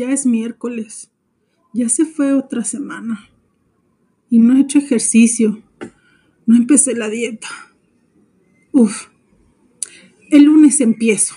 ya 0.00 0.12
es 0.12 0.24
miércoles. 0.24 1.12
Ya 1.74 1.90
se 1.90 2.06
fue 2.06 2.32
otra 2.32 2.64
semana. 2.64 3.28
Y 4.30 4.38
no 4.38 4.56
he 4.56 4.60
hecho 4.60 4.78
ejercicio. 4.78 5.58
No 6.46 6.56
empecé 6.56 6.94
la 6.96 7.10
dieta. 7.10 7.48
Uf. 8.72 9.08
El 10.30 10.44
lunes 10.44 10.80
empiezo. 10.80 11.34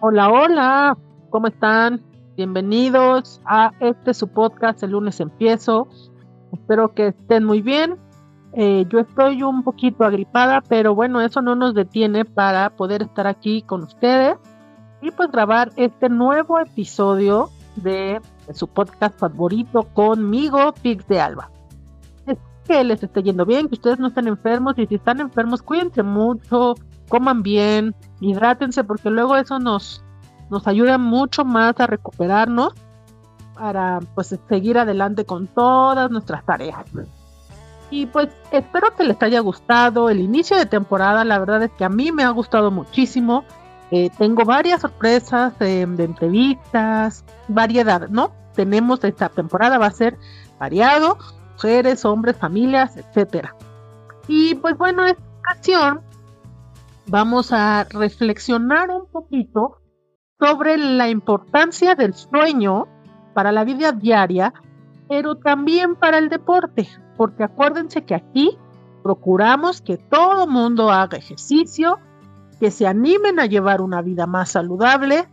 Hola, 0.00 0.30
hola. 0.30 0.96
¿Cómo 1.28 1.48
están? 1.48 2.00
Bienvenidos 2.38 3.42
a 3.44 3.72
este 3.80 4.14
su 4.14 4.26
podcast. 4.28 4.82
El 4.82 4.92
lunes 4.92 5.20
empiezo. 5.20 5.86
Espero 6.50 6.94
que 6.94 7.08
estén 7.08 7.44
muy 7.44 7.60
bien. 7.60 7.98
Eh, 8.54 8.86
yo 8.88 9.00
estoy 9.00 9.42
un 9.42 9.64
poquito 9.64 10.02
agripada, 10.04 10.62
pero 10.66 10.94
bueno, 10.94 11.20
eso 11.20 11.42
no 11.42 11.54
nos 11.56 11.74
detiene 11.74 12.24
para 12.24 12.74
poder 12.74 13.02
estar 13.02 13.26
aquí 13.26 13.60
con 13.60 13.82
ustedes 13.82 14.38
y 15.02 15.10
pues 15.10 15.30
grabar 15.30 15.72
este 15.76 16.08
nuevo 16.08 16.58
episodio 16.58 17.50
de, 17.76 18.20
su 18.52 18.66
podcast 18.68 19.18
favorito 19.18 19.84
conmigo, 19.94 20.74
Pix 20.82 21.06
de 21.06 21.20
Alba. 21.20 21.50
Es 22.26 22.36
que 22.66 22.82
les 22.84 23.02
esté 23.02 23.22
yendo 23.22 23.46
bien, 23.46 23.68
que 23.68 23.76
ustedes 23.76 23.98
no 23.98 24.08
estén 24.08 24.28
enfermos 24.28 24.74
y 24.78 24.86
si 24.86 24.96
están 24.96 25.20
enfermos, 25.20 25.62
cuídense 25.62 26.02
mucho, 26.02 26.74
coman 27.08 27.42
bien, 27.42 27.94
hidrátense 28.20 28.84
porque 28.84 29.10
luego 29.10 29.36
eso 29.36 29.58
nos, 29.58 30.04
nos 30.50 30.66
ayuda 30.66 30.98
mucho 30.98 31.44
más 31.44 31.78
a 31.78 31.86
recuperarnos 31.86 32.74
para 33.54 34.00
pues 34.14 34.36
seguir 34.48 34.78
adelante 34.78 35.24
con 35.24 35.46
todas 35.46 36.10
nuestras 36.10 36.44
tareas. 36.44 36.84
Y 37.90 38.06
pues 38.06 38.28
espero 38.52 38.94
que 38.96 39.04
les 39.04 39.20
haya 39.22 39.40
gustado 39.40 40.10
el 40.10 40.20
inicio 40.20 40.56
de 40.56 40.66
temporada, 40.66 41.24
la 41.24 41.38
verdad 41.38 41.62
es 41.64 41.70
que 41.72 41.84
a 41.84 41.88
mí 41.88 42.12
me 42.12 42.22
ha 42.22 42.30
gustado 42.30 42.70
muchísimo. 42.70 43.44
Eh, 43.90 44.10
tengo 44.16 44.44
varias 44.44 44.82
sorpresas 44.82 45.58
de 45.58 45.82
entrevistas, 45.82 47.24
variedad, 47.48 48.08
¿no? 48.08 48.32
Tenemos 48.54 49.02
esta 49.04 49.28
temporada, 49.28 49.78
va 49.78 49.86
a 49.86 49.90
ser 49.90 50.16
variado, 50.58 51.18
mujeres, 51.54 52.04
hombres, 52.04 52.36
familias, 52.36 52.96
etcétera. 52.96 53.56
Y 54.28 54.54
pues 54.54 54.76
bueno, 54.78 55.02
en 55.02 55.16
esta 55.16 55.24
ocasión 55.40 56.00
vamos 57.06 57.52
a 57.52 57.84
reflexionar 57.90 58.90
un 58.90 59.06
poquito 59.10 59.78
sobre 60.38 60.78
la 60.78 61.08
importancia 61.08 61.94
del 61.94 62.14
sueño 62.14 62.86
para 63.34 63.52
la 63.52 63.64
vida 63.64 63.92
diaria, 63.92 64.54
pero 65.08 65.34
también 65.36 65.96
para 65.96 66.18
el 66.18 66.28
deporte, 66.28 66.88
porque 67.16 67.42
acuérdense 67.42 68.04
que 68.04 68.14
aquí 68.14 68.56
procuramos 69.02 69.82
que 69.82 69.96
todo 69.96 70.46
mundo 70.46 70.90
haga 70.90 71.18
ejercicio, 71.18 71.98
que 72.60 72.70
se 72.70 72.86
animen 72.86 73.40
a 73.40 73.46
llevar 73.46 73.80
una 73.80 74.02
vida 74.02 74.26
más 74.26 74.50
saludable 74.50 75.26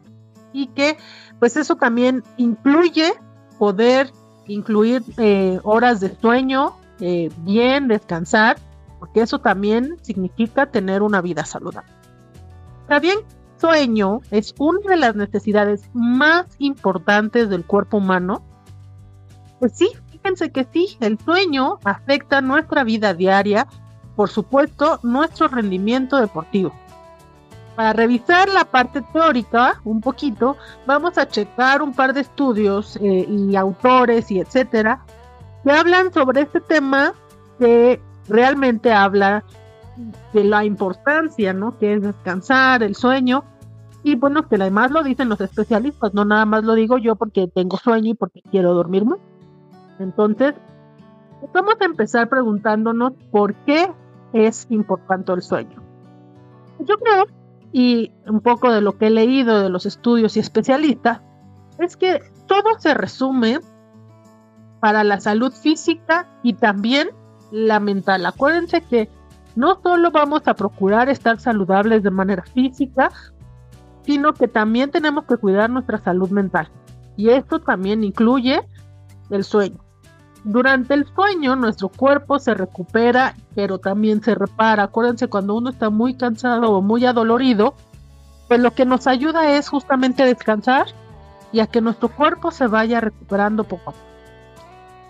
y 0.53 0.67
que 0.67 0.97
pues 1.39 1.58
eso 1.58 1.75
también 1.75 2.23
incluye 2.38 3.14
poder 3.59 4.11
incluir 4.47 5.03
eh, 5.17 5.59
horas 5.64 6.00
de 6.00 6.16
sueño, 6.16 6.73
eh, 7.00 7.30
bien 7.39 7.89
descansar, 7.89 8.58
porque 9.00 9.22
eso 9.22 9.39
también 9.39 9.97
significa 10.02 10.67
tener 10.67 11.03
una 11.03 11.22
vida 11.22 11.45
saludable. 11.45 11.92
También 12.88 13.19
sueño 13.59 14.22
es 14.31 14.56
una 14.58 14.80
de 14.89 14.97
las 14.97 15.16
necesidades 15.16 15.89
más 15.94 16.45
importantes 16.59 17.50
del 17.50 17.66
cuerpo 17.66 17.97
humano. 17.97 18.44
Pues 19.59 19.73
sí, 19.75 19.89
fíjense 20.12 20.52
que 20.52 20.66
sí, 20.72 20.97
el 21.02 21.19
sueño 21.19 21.80
afecta 21.84 22.41
nuestra 22.41 22.84
vida 22.84 23.14
diaria, 23.14 23.67
por 24.16 24.30
supuesto, 24.30 25.00
nuestro 25.03 25.47
rendimiento 25.47 26.17
deportivo. 26.17 26.73
Para 27.78 27.94
revisar 27.94 28.50
la 28.50 28.66
parte 28.66 29.03
teórica 29.13 29.79
un 29.84 30.01
poquito, 30.01 30.57
vamos 30.88 31.16
a 31.19 31.28
checar 31.28 31.84
un 31.84 31.94
par 31.94 32.12
de 32.12 32.22
estudios 32.22 32.96
eh, 32.96 33.28
y 33.29 33.56
autores 33.56 34.31
y 34.31 34.40
etcétera 34.40 35.06
que 35.63 35.72
hablan 35.72 36.12
sobre 36.12 36.41
este 36.41 36.59
tema 36.59 37.13
que 37.59 38.01
realmente 38.28 38.91
habla 38.91 39.44
de 40.34 40.44
la 40.44 40.66
importancia, 40.66 41.53
¿no? 41.53 41.78
Que 41.78 41.94
es 41.94 42.01
descansar, 42.01 42.81
el 42.81 42.96
sueño. 42.96 43.44
Y 44.01 44.16
bueno, 44.16 44.50
que 44.50 44.56
además 44.56 44.90
lo 44.90 45.03
dicen 45.03 45.30
los 45.30 45.40
especialistas, 45.40 46.16
no 46.16 46.25
nada 46.25 46.46
más 46.46 46.63
lo 46.63 46.74
digo 46.74 46.97
yo 46.97 47.16
porque 47.16 47.47
tengo 47.47 47.78
sueño 47.78 48.09
y 48.09 48.16
porque 48.16 48.41
quiero 48.50 48.74
dormirme. 48.74 49.18
Entonces, 50.00 50.56
vamos 51.53 51.75
a 51.80 51.85
empezar 51.85 52.28
preguntándonos 52.28 53.13
por 53.30 53.53
qué 53.53 53.91
es 54.34 54.66
importante 54.72 55.31
el 55.31 55.44
sueño. 55.44 55.84
Yo 56.80 56.97
creo 56.97 57.37
y 57.72 58.11
un 58.25 58.41
poco 58.41 58.72
de 58.72 58.81
lo 58.81 58.97
que 58.97 59.07
he 59.07 59.09
leído 59.09 59.61
de 59.61 59.69
los 59.69 59.85
estudios 59.85 60.38
y 60.38 60.39
especialistas, 60.39 61.22
es 61.79 61.97
que 61.97 62.22
todo 62.47 62.79
se 62.79 62.94
resume 62.94 63.59
para 64.79 65.03
la 65.03 65.19
salud 65.19 65.51
física 65.51 66.27
y 66.44 66.53
también 66.53 67.09
la 67.51 67.79
mental. 67.79 68.25
Acuérdense 68.25 68.81
que 68.81 69.09
no 69.56 69.79
solo 69.81 70.11
vamos 70.11 70.47
a 70.47 70.53
procurar 70.53 71.09
estar 71.09 71.39
saludables 71.39 72.03
de 72.03 72.11
manera 72.11 72.44
física, 72.44 73.11
sino 74.03 74.33
que 74.33 74.47
también 74.47 74.91
tenemos 74.91 75.25
que 75.25 75.38
cuidar 75.38 75.69
nuestra 75.69 75.97
salud 75.97 76.29
mental. 76.29 76.69
Y 77.16 77.29
esto 77.29 77.59
también 77.59 78.03
incluye 78.03 78.61
el 79.29 79.44
sueño. 79.44 79.87
Durante 80.47 80.94
el 80.94 81.06
sueño 81.13 81.58
nuestro 81.58 81.90
cuerpo 81.90 82.40
se 82.40 82.53
recupera, 82.53 83.35
pero 83.53 83.80
también 83.80 84.24
se 84.24 84.34
repara. 84.34 84.84
Acuérdense, 84.84 85.28
cuando 85.28 85.56
uno 85.56 85.72
está 85.72 85.90
muy 85.90 86.13
cansado 86.13 86.72
o 86.72 86.81
muy 86.81 87.06
adolorido, 87.06 87.74
pues 88.47 88.62
lo 88.62 88.72
que 88.72 88.86
nos 88.86 89.07
ayuda 89.07 89.57
es 89.57 89.68
justamente 89.68 90.24
descansar 90.24 90.86
y 91.52 91.59
a 91.59 91.68
que 91.68 91.81
nuestro 91.81 92.07
cuerpo 92.07 92.52
se 92.52 92.68
vaya 92.68 93.02
recuperando 93.02 93.66
poco 93.66 93.90
a 93.90 93.94
poco. 93.94 94.06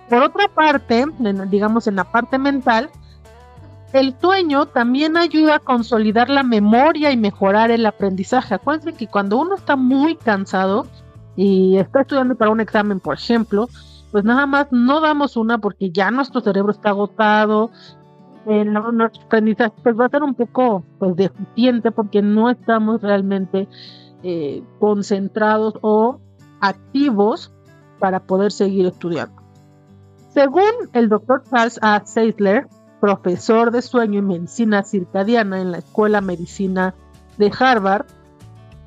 Por 0.10 0.24
otra 0.24 0.48
parte, 0.48 1.06
digamos 1.52 1.86
en 1.86 1.98
la 1.98 2.12
parte 2.12 2.40
mental, 2.40 2.90
el 3.94 4.16
sueño 4.20 4.66
también 4.66 5.18
ayuda 5.18 5.58
a 5.58 5.60
consolidar 5.60 6.32
la 6.32 6.42
memoria 6.42 7.12
y 7.12 7.18
mejorar 7.18 7.70
el 7.70 7.86
aprendizaje. 7.86 8.56
Acuérdense 8.56 8.94
que 8.94 9.06
cuando 9.06 9.38
uno 9.38 9.54
está 9.54 9.76
muy 9.76 10.16
cansado 10.16 10.88
y 11.36 11.78
está 11.78 12.02
estudiando 12.02 12.34
para 12.34 12.50
un 12.50 12.60
examen, 12.60 13.00
por 13.00 13.14
ejemplo, 13.14 13.70
pues 14.12 14.24
nada 14.24 14.46
más 14.46 14.68
no 14.72 15.02
damos 15.02 15.38
una 15.38 15.58
porque 15.58 15.92
ya 15.92 16.12
nuestro 16.12 16.42
cerebro 16.42 16.72
está 16.72 16.90
agotado, 16.90 17.72
eh, 18.46 18.64
nuestro 18.66 19.24
aprendizaje 19.26 19.74
pues 19.84 20.00
va 20.00 20.06
a 20.06 20.10
ser 20.10 20.24
un 20.24 20.34
poco 20.34 20.84
pues 21.00 21.16
deficiente 21.16 21.92
porque 21.92 22.22
no 22.22 22.50
estamos 22.50 23.02
realmente 23.02 23.68
eh, 24.24 24.64
concentrados 24.80 25.76
o 25.82 26.20
activos 26.62 27.52
para 28.00 28.22
poder 28.22 28.52
seguir 28.52 28.86
estudiando. 28.86 29.42
Según 30.30 30.72
el 30.94 31.10
doctor 31.10 31.44
Charles 31.50 31.80
A. 31.82 32.02
Seisler, 32.06 32.68
profesor 33.00 33.72
de 33.72 33.82
sueño 33.82 34.20
y 34.20 34.22
medicina 34.22 34.84
circadiana 34.84 35.62
en 35.62 35.72
la 35.72 35.80
Escuela 35.80 36.22
Medicina 36.22 36.96
de 37.38 37.52
Harvard, 37.60 38.06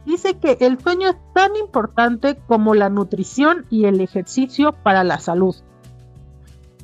dice 0.05 0.38
que 0.38 0.59
el 0.61 0.81
sueño 0.81 1.09
es 1.09 1.16
tan 1.34 1.55
importante 1.56 2.38
como 2.47 2.75
la 2.75 2.88
nutrición 2.88 3.66
y 3.71 3.84
el 3.84 4.00
ejercicio 4.00 4.72
para 4.72 5.05
la 5.05 5.19
salud. 5.19 5.55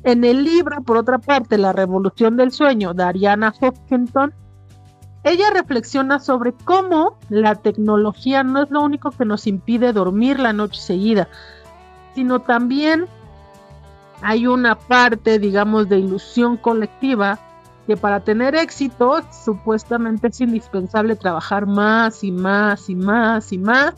En 0.03 0.23
el 0.23 0.43
libro, 0.43 0.81
por 0.83 0.97
otra 0.97 1.17
parte, 1.17 1.57
La 1.57 1.73
Revolución 1.73 2.37
del 2.37 2.51
Sueño 2.51 2.93
de 2.93 3.03
Ariana 3.03 3.53
Hopkinson, 3.59 4.33
ella 5.23 5.49
reflexiona 5.51 6.19
sobre 6.19 6.53
cómo 6.53 7.17
la 7.29 7.55
tecnología 7.55 8.43
no 8.43 8.63
es 8.63 8.69
lo 8.69 8.81
único 8.81 9.11
que 9.11 9.25
nos 9.25 9.47
impide 9.47 9.91
dormir 9.91 10.39
la 10.39 10.53
noche 10.53 10.79
seguida, 10.79 11.27
sino 12.15 12.39
también 12.39 13.07
hay 14.21 14.47
una 14.47 14.75
parte, 14.75 15.39
digamos, 15.39 15.89
de 15.89 15.99
ilusión 15.99 16.57
colectiva 16.57 17.39
que 17.87 17.95
para 17.95 18.19
tener 18.19 18.53
éxito 18.53 19.21
supuestamente 19.31 20.27
es 20.27 20.41
indispensable 20.41 21.15
trabajar 21.15 21.65
más 21.65 22.21
y 22.23 22.33
más 22.33 22.89
y 22.89 22.95
más 22.95 23.53
y 23.53 23.57
más 23.57 23.93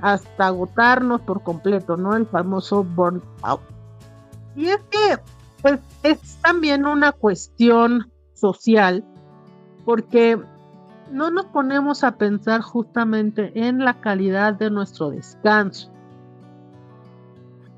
hasta 0.00 0.46
agotarnos 0.46 1.20
por 1.22 1.42
completo, 1.42 1.96
¿no? 1.96 2.14
El 2.14 2.26
famoso 2.26 2.84
burnout. 2.84 3.60
Y 4.54 4.66
es 4.66 4.78
que 4.90 5.18
pues 5.60 5.80
es 6.04 6.38
también 6.40 6.86
una 6.86 7.10
cuestión 7.10 8.12
social 8.34 9.04
porque 9.84 10.40
no 11.10 11.32
nos 11.32 11.46
ponemos 11.46 12.04
a 12.04 12.16
pensar 12.16 12.60
justamente 12.60 13.50
en 13.54 13.84
la 13.84 14.00
calidad 14.00 14.54
de 14.54 14.70
nuestro 14.70 15.10
descanso. 15.10 15.90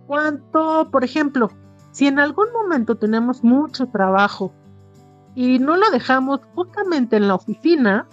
Cuánto, 0.07 0.91
por 0.91 1.05
ejemplo, 1.05 1.49
si 1.93 2.09
en 2.09 2.19
algún 2.19 2.53
momento 2.53 2.97
tenemos 2.97 3.43
mucho 3.43 3.87
trabajo 3.87 4.53
y 5.41 5.59
no 5.59 5.79
lo 5.79 5.91
dejamos 5.91 6.41
justamente 6.55 7.17
en 7.17 7.27
la 7.27 7.35
oficina 7.35 8.07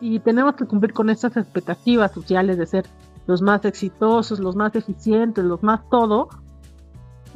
y 0.00 0.18
tenemos 0.18 0.56
que 0.56 0.66
cumplir 0.66 0.92
con 0.92 1.08
esas 1.08 1.36
expectativas 1.36 2.10
sociales 2.10 2.58
de 2.58 2.66
ser 2.66 2.86
los 3.28 3.40
más 3.40 3.64
exitosos, 3.64 4.40
los 4.40 4.56
más 4.56 4.74
eficientes, 4.74 5.44
los 5.44 5.62
más 5.62 5.88
todo, 5.88 6.28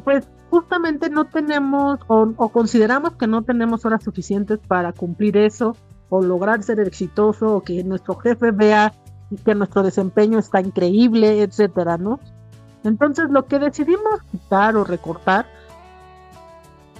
pues 0.02 0.26
justamente 0.50 1.10
no 1.10 1.26
tenemos 1.26 2.00
o, 2.08 2.48
consideramos 2.48 3.12
que 3.12 3.28
no 3.28 3.42
tenemos 3.42 3.84
horas 3.84 4.02
suficientes 4.02 4.58
para 4.66 4.92
cumplir 4.92 5.36
eso 5.36 5.76
o 6.08 6.20
lograr 6.20 6.64
ser 6.64 6.80
exitoso 6.80 7.54
o 7.54 7.62
que 7.62 7.84
nuestro 7.84 8.16
jefe 8.16 8.50
vea 8.50 8.92
que 9.44 9.54
nuestro 9.54 9.84
desempeño 9.84 10.40
está 10.40 10.60
increíble, 10.60 11.42
etcétera, 11.42 11.98
¿no? 11.98 12.18
Entonces 12.82 13.30
lo 13.30 13.46
que 13.46 13.60
decidimos 13.60 14.22
quitar 14.32 14.76
o 14.76 14.82
recortar, 14.82 15.46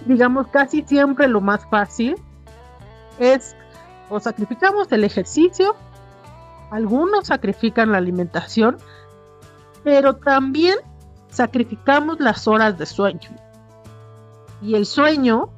digamos 0.07 0.49
casi 0.49 0.83
siempre 0.83 1.29
lo 1.29 1.41
más 1.41 1.67
fácil 1.67 2.17
es 3.19 3.57
o 4.11 4.21
sacrificamos 4.21 4.91
el 4.93 5.05
ejercicio, 5.05 5.75
algunos 6.71 7.27
sacrifican 7.27 7.93
la 7.93 7.99
alimentación, 7.99 8.79
pero 9.85 10.17
también 10.17 10.77
sacrificamos 11.29 12.21
las 12.21 12.49
horas 12.49 12.79
de 12.79 12.87
sueño. 12.87 13.31
Y 14.63 14.75
el 14.75 14.87
sueño, 14.87 15.51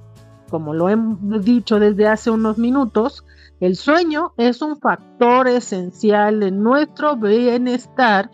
como 0.51 0.75
lo 0.75 0.89
hemos 0.89 1.45
dicho 1.45 1.79
desde 1.79 2.09
hace 2.09 2.31
unos 2.31 2.59
minutos, 2.59 3.25
el 3.61 3.77
sueño 3.77 4.33
es 4.37 4.63
un 4.63 4.79
factor 4.79 5.47
esencial 5.49 6.43
en 6.43 6.63
nuestro 6.63 7.17
bienestar 7.17 8.31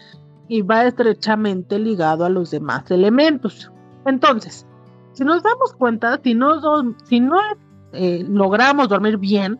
y 0.49 0.63
va 0.63 0.85
estrechamente 0.85 1.79
ligado 1.79 2.25
a 2.25 2.31
los 2.31 2.51
demás 2.51 2.91
elementos. 2.91 3.73
Entonces, 4.05 4.67
si 5.17 5.25
nos 5.25 5.43
damos 5.43 5.73
cuenta, 5.73 6.21
si 6.23 6.35
no, 6.35 6.61
si 7.05 7.21
no 7.21 7.37
eh, 7.93 8.23
logramos 8.29 8.89
dormir 8.89 9.17
bien, 9.17 9.59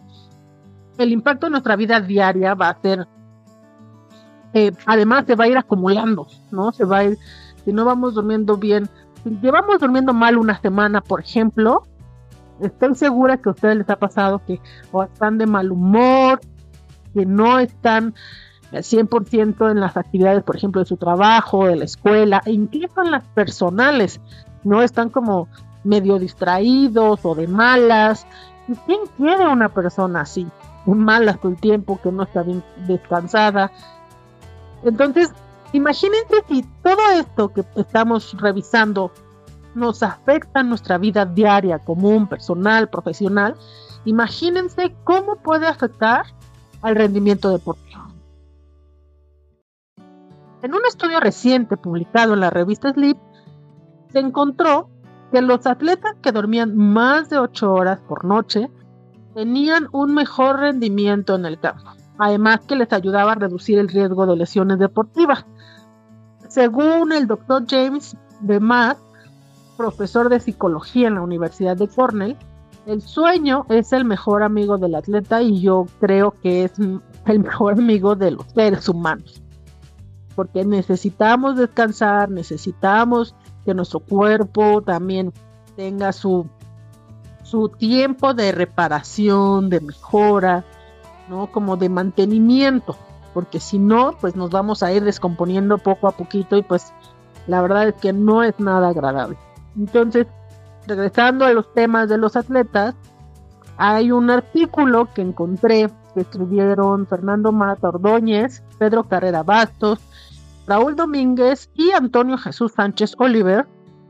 el 0.99 1.13
impacto 1.13 1.47
en 1.47 1.53
nuestra 1.53 1.77
vida 1.77 1.99
diaria 2.01 2.55
va 2.55 2.69
a 2.69 2.81
ser, 2.81 3.09
eh, 4.53 4.73
además 4.85 5.25
se 5.27 5.35
va 5.35 5.45
a 5.45 5.49
ir 5.49 5.57
acumulando, 5.57 6.27
¿no? 6.51 6.73
Se 6.73 6.85
va 6.85 6.99
a 6.99 7.05
ir, 7.05 7.19
si 7.65 7.73
no 7.73 7.87
vamos 7.87 8.15
durmiendo 8.15 8.59
bien, 8.59 8.87
si 9.25 9.31
llevamos 9.41 9.79
durmiendo 9.81 10.13
mal 10.13 10.37
una 10.37 10.61
semana, 10.61 11.01
por 11.01 11.21
ejemplo, 11.21 11.85
estoy 12.61 12.95
segura 12.95 13.39
que 13.39 13.49
a 13.49 13.53
ustedes 13.53 13.77
les 13.79 13.89
ha 13.89 13.97
pasado 13.97 14.43
que 14.47 14.61
o 14.93 15.05
están 15.05 15.39
de 15.39 15.47
mal 15.47 15.73
humor, 15.73 16.41
que 17.15 17.25
no 17.25 17.59
están 17.59 18.15
al 18.73 18.83
100% 18.83 19.71
en 19.71 19.81
las 19.81 19.97
actividades, 19.97 20.43
por 20.43 20.57
ejemplo, 20.57 20.83
de 20.83 20.87
su 20.87 20.99
trabajo, 20.99 21.67
de 21.67 21.77
la 21.77 21.87
escuela, 21.87 22.43
incluso 22.45 23.03
en 23.03 23.11
las 23.11 23.25
personales, 23.29 24.21
no 24.67 24.83
están 24.83 25.11
como 25.11 25.49
medio 25.85 26.19
distraídos 26.19 27.25
o 27.25 27.35
de 27.35 27.47
malas. 27.47 28.27
¿Y 28.67 28.75
quién 28.75 29.01
quiere 29.17 29.47
una 29.49 29.69
persona 29.69 30.23
así? 30.23 30.47
Malas 30.87 31.41
todo 31.41 31.53
el 31.53 31.61
tiempo, 31.61 32.01
que 32.03 32.11
no 32.11 32.25
está 32.25 32.43
bien 32.43 32.63
descansada. 32.87 33.71
Entonces, 34.83 35.33
imagínense 35.73 36.45
si 36.49 36.63
todo 36.83 37.01
esto 37.15 37.49
que 37.49 37.65
estamos 37.77 38.37
revisando 38.41 39.13
nos 39.75 40.03
afecta 40.03 40.61
en 40.61 40.69
nuestra 40.69 40.99
vida 40.99 41.25
diaria, 41.25 41.79
común, 41.79 42.27
personal, 42.27 42.89
profesional, 42.89 43.55
imagínense 44.05 44.95
cómo 45.05 45.37
puede 45.37 45.67
afectar 45.69 46.27
al 46.83 46.97
rendimiento 46.97 47.51
deportivo. 47.51 48.03
En 50.63 50.75
un 50.75 50.85
estudio 50.89 51.21
reciente 51.21 51.77
publicado 51.77 52.35
en 52.35 52.41
la 52.41 52.51
revista 52.51 52.93
Sleep, 52.93 53.19
se 54.17 54.21
encontró 54.21 54.89
que 55.31 55.43
los 55.43 55.67
atletas 55.67 56.15
que 56.23 56.33
dormían 56.33 56.75
más 56.75 57.29
de 57.29 57.39
8 57.39 57.71
horas 57.71 58.01
por 58.09 58.25
noche 58.25 58.71
tenían 59.35 59.89
un 59.93 60.15
mejor 60.15 60.61
rendimiento 60.61 61.35
en 61.35 61.45
el 61.45 61.61
campo, 61.61 61.91
además 62.17 62.61
que 62.61 62.77
les 62.77 62.91
ayudaba 62.95 63.33
a 63.33 63.35
reducir 63.35 63.79
el 63.79 63.89
riesgo 63.89 64.25
de 64.25 64.37
lesiones 64.37 64.79
deportivas. 64.79 65.45
Según 66.49 67.13
el 67.13 67.27
doctor 67.27 67.67
James 67.69 68.17
de 68.41 68.59
Matt, 68.59 68.97
profesor 69.77 70.31
de 70.31 70.41
psicología 70.41 71.09
en 71.09 71.17
la 71.17 71.21
Universidad 71.21 71.77
de 71.77 71.87
Cornell, 71.87 72.39
el 72.87 73.03
sueño 73.03 73.67
es 73.69 73.93
el 73.93 74.07
mejor 74.07 74.43
amigo 74.43 74.79
del 74.79 74.95
atleta 74.95 75.43
y 75.43 75.61
yo 75.61 75.85
creo 76.01 76.31
que 76.41 76.65
es 76.65 76.73
el 76.79 77.41
mejor 77.41 77.75
amigo 77.75 78.17
de 78.17 78.31
los 78.31 78.47
seres 78.55 78.89
humanos. 78.89 79.43
Porque 80.35 80.65
necesitamos 80.65 81.59
descansar, 81.59 82.31
necesitamos 82.31 83.35
que 83.67 83.75
nuestro 83.75 84.01
cuerpo 84.01 84.81
también 84.81 85.33
tenga 85.77 86.13
su, 86.13 86.47
su 87.43 87.69
tiempo 87.69 88.33
de 88.33 88.53
reparación, 88.53 89.69
de 89.69 89.81
mejora, 89.81 90.65
¿no? 91.29 91.51
Como 91.53 91.77
de 91.77 91.89
mantenimiento, 91.89 92.97
porque 93.35 93.61
si 93.61 93.79
no, 93.79 94.13
pues 94.21 94.37
nos 94.37 94.51
vamos 94.51 94.83
a 94.83 94.93
ir 94.93 95.05
descomponiendo 95.05 95.79
poco 95.79 96.09
a 96.09 96.13
poquito 96.13 96.57
y 96.57 96.63
pues 96.63 96.93
la 97.47 97.61
verdad 97.61 97.89
es 97.89 97.95
que 97.95 98.13
no 98.13 98.43
es 98.43 98.59
nada 98.59 98.89
agradable. 98.89 99.37
Entonces, 99.77 100.27
regresando 100.87 101.45
a 101.45 101.53
los 101.53 101.73
temas 101.75 102.09
de 102.09 102.19
los 102.19 102.37
atletas, 102.37 102.95
hay 103.77 104.13
un 104.13 104.31
artículo 104.31 105.09
que 105.13 105.23
encontré 105.23 105.91
que 106.15 106.21
escribieron 106.21 107.07
Fernando 107.07 107.53
Mata 107.53 107.89
Ordóñez, 107.89 108.63
Pedro 108.79 109.05
Carrera 109.05 109.43
Bastos, 109.43 109.99
Raúl 110.67 110.97
Domínguez 110.97 111.71
y 111.75 111.93
Antonio 111.93 112.37
Jesús 112.39 112.73
Sánchez 112.73 113.15
Oliver, 113.19 113.67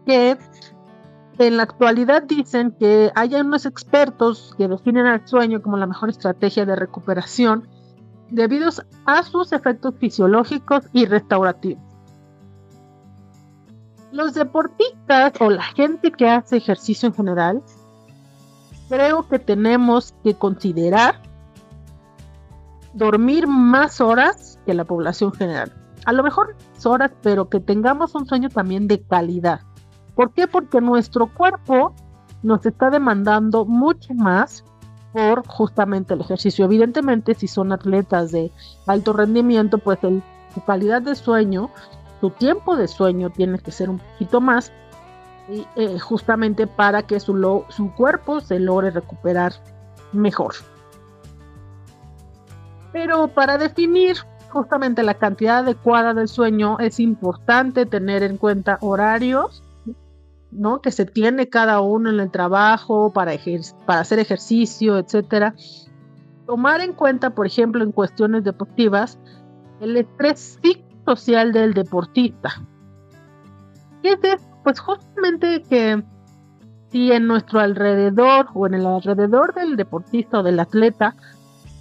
que 0.06 0.38
en 1.38 1.56
la 1.58 1.64
actualidad 1.64 2.22
dicen 2.22 2.72
que 2.72 3.12
hay 3.14 3.34
unos 3.34 3.66
expertos 3.66 4.54
que 4.56 4.68
definen 4.68 5.06
al 5.06 5.26
sueño 5.28 5.60
como 5.60 5.76
la 5.76 5.86
mejor 5.86 6.08
estrategia 6.08 6.64
de 6.64 6.76
recuperación 6.76 7.68
debido 8.30 8.70
a 9.04 9.22
sus 9.22 9.52
efectos 9.52 9.94
fisiológicos 9.98 10.84
y 10.92 11.04
restaurativos. 11.04 11.82
Los 14.12 14.32
deportistas 14.32 15.34
o 15.40 15.50
la 15.50 15.62
gente 15.62 16.10
que 16.10 16.28
hace 16.28 16.56
ejercicio 16.56 17.08
en 17.08 17.14
general, 17.14 17.62
creo 18.88 19.28
que 19.28 19.38
tenemos 19.38 20.14
que 20.24 20.34
considerar 20.34 21.20
dormir 22.94 23.46
más 23.46 24.00
horas 24.00 24.58
que 24.64 24.72
la 24.72 24.84
población 24.84 25.32
general. 25.32 25.85
A 26.06 26.12
lo 26.12 26.22
mejor 26.22 26.56
horas, 26.84 27.10
pero 27.22 27.48
que 27.48 27.60
tengamos 27.60 28.14
un 28.14 28.26
sueño 28.26 28.48
también 28.48 28.88
de 28.88 29.02
calidad. 29.02 29.60
¿Por 30.14 30.32
qué? 30.32 30.46
Porque 30.46 30.80
nuestro 30.80 31.26
cuerpo 31.26 31.94
nos 32.42 32.64
está 32.64 32.90
demandando 32.90 33.66
mucho 33.66 34.14
más 34.14 34.64
por 35.12 35.46
justamente 35.46 36.14
el 36.14 36.20
ejercicio. 36.20 36.64
Evidentemente, 36.64 37.34
si 37.34 37.48
son 37.48 37.72
atletas 37.72 38.32
de 38.32 38.50
alto 38.86 39.12
rendimiento, 39.12 39.78
pues 39.78 39.98
el, 40.02 40.22
su 40.54 40.64
calidad 40.64 41.02
de 41.02 41.14
sueño 41.14 41.70
su 42.20 42.30
tiempo 42.30 42.76
de 42.76 42.88
sueño 42.88 43.30
tiene 43.30 43.58
que 43.58 43.70
ser 43.70 43.90
un 43.90 43.98
poquito 43.98 44.40
más, 44.40 44.72
y, 45.48 45.66
eh, 45.76 45.98
justamente 45.98 46.66
para 46.66 47.02
que 47.02 47.20
su, 47.20 47.64
su 47.68 47.92
cuerpo 47.94 48.40
se 48.40 48.58
logre 48.58 48.90
recuperar 48.90 49.52
mejor. 50.12 50.54
Pero 52.92 53.28
para 53.28 53.58
definir 53.58 54.16
justamente 54.56 55.02
la 55.02 55.14
cantidad 55.14 55.58
adecuada 55.58 56.14
del 56.14 56.28
sueño 56.28 56.78
es 56.78 56.98
importante 56.98 57.86
tener 57.86 58.22
en 58.22 58.38
cuenta 58.38 58.78
horarios, 58.80 59.62
¿no? 60.50 60.80
Que 60.80 60.90
se 60.90 61.04
tiene 61.04 61.48
cada 61.48 61.80
uno 61.80 62.10
en 62.10 62.20
el 62.20 62.30
trabajo 62.30 63.12
para, 63.12 63.32
para 63.84 64.00
hacer 64.00 64.18
ejercicio, 64.18 64.98
etcétera. 64.98 65.54
Tomar 66.46 66.80
en 66.80 66.94
cuenta, 66.94 67.30
por 67.30 67.46
ejemplo, 67.46 67.84
en 67.84 67.92
cuestiones 67.92 68.44
deportivas, 68.44 69.18
el 69.80 69.96
estrés 69.96 70.58
social 71.04 71.52
del 71.52 71.74
deportista. 71.74 72.50
¿Qué 74.02 74.12
es 74.12 74.18
esto? 74.22 74.58
Pues 74.64 74.80
justamente 74.80 75.62
que 75.62 76.02
si 76.90 77.12
en 77.12 77.26
nuestro 77.26 77.60
alrededor 77.60 78.46
o 78.54 78.66
en 78.66 78.74
el 78.74 78.86
alrededor 78.86 79.54
del 79.54 79.76
deportista 79.76 80.40
o 80.40 80.42
del 80.42 80.58
atleta 80.60 81.14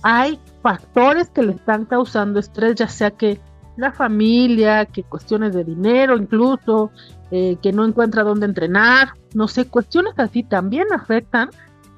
hay 0.04 0.40
factores 0.66 1.30
que 1.30 1.44
le 1.44 1.52
están 1.52 1.86
causando 1.86 2.40
estrés, 2.40 2.74
ya 2.74 2.88
sea 2.88 3.12
que 3.12 3.40
la 3.78 3.92
familia, 3.92 4.88
que 4.88 5.04
cuestiones 5.04 5.54
de 5.54 5.64
dinero 5.64 6.18
incluso, 6.18 6.90
eh, 7.30 7.58
que 7.62 7.72
no 7.72 7.86
encuentra 7.86 8.24
dónde 8.24 8.48
entrenar, 8.48 9.10
no 9.36 9.48
sé, 9.48 9.68
cuestiones 9.68 10.16
así 10.18 10.42
también 10.42 10.88
afectan 10.92 11.52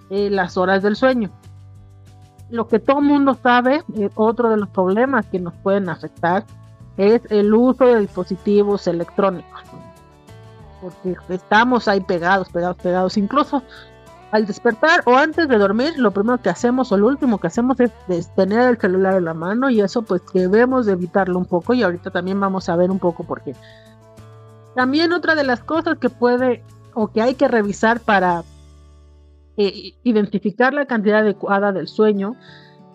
eh, 0.09 0.29
las 0.29 0.57
horas 0.57 0.83
del 0.83 0.97
sueño. 0.97 1.31
Lo 2.49 2.67
que 2.67 2.79
todo 2.79 2.99
mundo 2.99 3.37
sabe, 3.41 3.85
eh, 3.95 4.09
otro 4.15 4.49
de 4.49 4.57
los 4.57 4.67
problemas 4.67 5.25
que 5.27 5.39
nos 5.39 5.53
pueden 5.53 5.87
afectar 5.87 6.43
es 6.97 7.21
el 7.29 7.53
uso 7.53 7.85
de 7.85 8.01
dispositivos 8.01 8.85
electrónicos. 8.87 9.61
Porque 10.81 11.15
estamos 11.29 11.87
ahí 11.87 12.01
pegados, 12.01 12.49
pegados, 12.49 12.75
pegados. 12.75 13.15
Incluso 13.15 13.63
al 14.31 14.45
despertar 14.45 15.03
o 15.05 15.15
antes 15.15 15.47
de 15.47 15.57
dormir, 15.57 15.93
lo 15.97 16.11
primero 16.11 16.41
que 16.41 16.49
hacemos 16.49 16.91
o 16.91 16.97
lo 16.97 17.07
último 17.07 17.37
que 17.39 17.47
hacemos 17.47 17.77
es, 17.79 17.91
tener 18.35 18.69
el 18.69 18.77
celular 18.77 19.15
en 19.15 19.25
la 19.25 19.33
mano 19.33 19.69
y 19.69 19.79
eso 19.81 20.01
pues 20.01 20.21
debemos 20.33 20.85
de 20.85 20.93
evitarlo 20.93 21.37
un 21.37 21.45
poco 21.45 21.73
y 21.73 21.83
ahorita 21.83 22.11
también 22.11 22.39
vamos 22.39 22.67
a 22.67 22.75
ver 22.75 22.91
un 22.91 22.99
poco 22.99 23.23
por 23.23 23.41
qué. 23.41 23.55
También 24.75 25.13
otra 25.13 25.35
de 25.35 25.43
las 25.43 25.63
cosas 25.63 25.97
que 25.97 26.09
puede 26.09 26.63
o 26.93 27.07
que 27.07 27.21
hay 27.21 27.35
que 27.35 27.47
revisar 27.47 27.99
para 27.99 28.43
eh, 29.55 29.93
identificar 30.03 30.73
la 30.73 30.85
cantidad 30.85 31.19
adecuada 31.19 31.71
del 31.71 31.87
sueño 31.87 32.35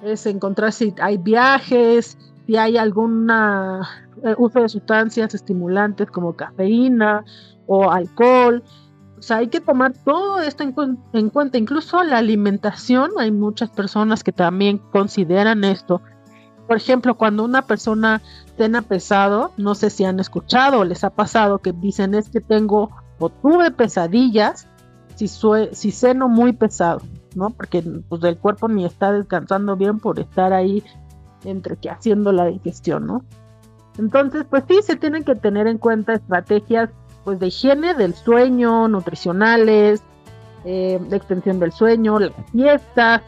es 0.02 0.26
encontrar 0.26 0.72
si 0.72 0.94
hay 1.00 1.16
viajes, 1.16 2.18
si 2.46 2.56
hay 2.56 2.76
algún 2.76 3.30
eh, 3.30 4.34
uso 4.36 4.60
de 4.60 4.68
sustancias 4.68 5.34
estimulantes 5.34 6.10
como 6.10 6.34
cafeína 6.34 7.24
o 7.66 7.90
alcohol. 7.90 8.62
O 9.22 9.24
sea, 9.24 9.36
hay 9.36 9.46
que 9.46 9.60
tomar 9.60 9.92
todo 9.92 10.40
esto 10.40 10.64
en, 10.64 11.30
cuenta, 11.30 11.56
incluso 11.56 12.02
la 12.02 12.18
alimentación. 12.18 13.12
Hay 13.20 13.30
muchas 13.30 13.70
personas 13.70 14.24
que 14.24 14.32
también 14.32 14.78
consideran 14.78 15.62
esto 15.62 16.02
por 16.66 16.76
ejemplo, 16.76 17.16
cuando 17.16 17.44
una 17.44 17.62
persona 17.62 18.22
cena 18.56 18.80
pesado, 18.80 19.52
no 19.58 19.74
sé 19.74 19.90
si 19.90 20.04
han 20.04 20.20
escuchado 20.20 20.78
o 20.78 20.84
les 20.84 21.04
ha 21.04 21.10
pasado 21.10 21.58
que 21.58 21.72
dicen 21.72 22.14
es 22.14 22.30
que 22.30 22.40
tengo 22.40 22.90
o 23.18 23.28
tuve 23.28 23.70
pesadillas 23.72 24.68
si, 25.14 25.28
si 25.28 25.90
ceno 25.90 26.28
muy 26.28 26.54
pesado, 26.54 27.02
¿no? 27.34 27.50
Porque 27.50 27.82
pues, 28.08 28.24
el 28.24 28.38
cuerpo 28.38 28.68
ni 28.68 28.86
está 28.86 29.12
descansando 29.12 29.76
bien 29.76 29.98
por 29.98 30.18
estar 30.18 30.54
ahí 30.54 30.82
entre 31.44 31.76
que 31.76 31.90
haciendo 31.90 32.32
la 32.32 32.46
digestión, 32.46 33.06
¿no? 33.06 33.24
Entonces, 33.98 34.46
pues 34.48 34.64
sí, 34.66 34.80
se 34.82 34.96
tienen 34.96 35.24
que 35.24 35.34
tener 35.34 35.66
en 35.66 35.76
cuenta 35.76 36.14
estrategias 36.14 36.88
pues 37.24 37.38
de 37.38 37.48
higiene 37.48 37.94
del 37.94 38.14
sueño, 38.14 38.88
nutricionales, 38.88 40.02
eh, 40.64 41.00
de 41.00 41.16
extensión 41.16 41.58
del 41.58 41.72
sueño, 41.72 42.18
las 42.18 42.32
fiestas, 42.52 43.22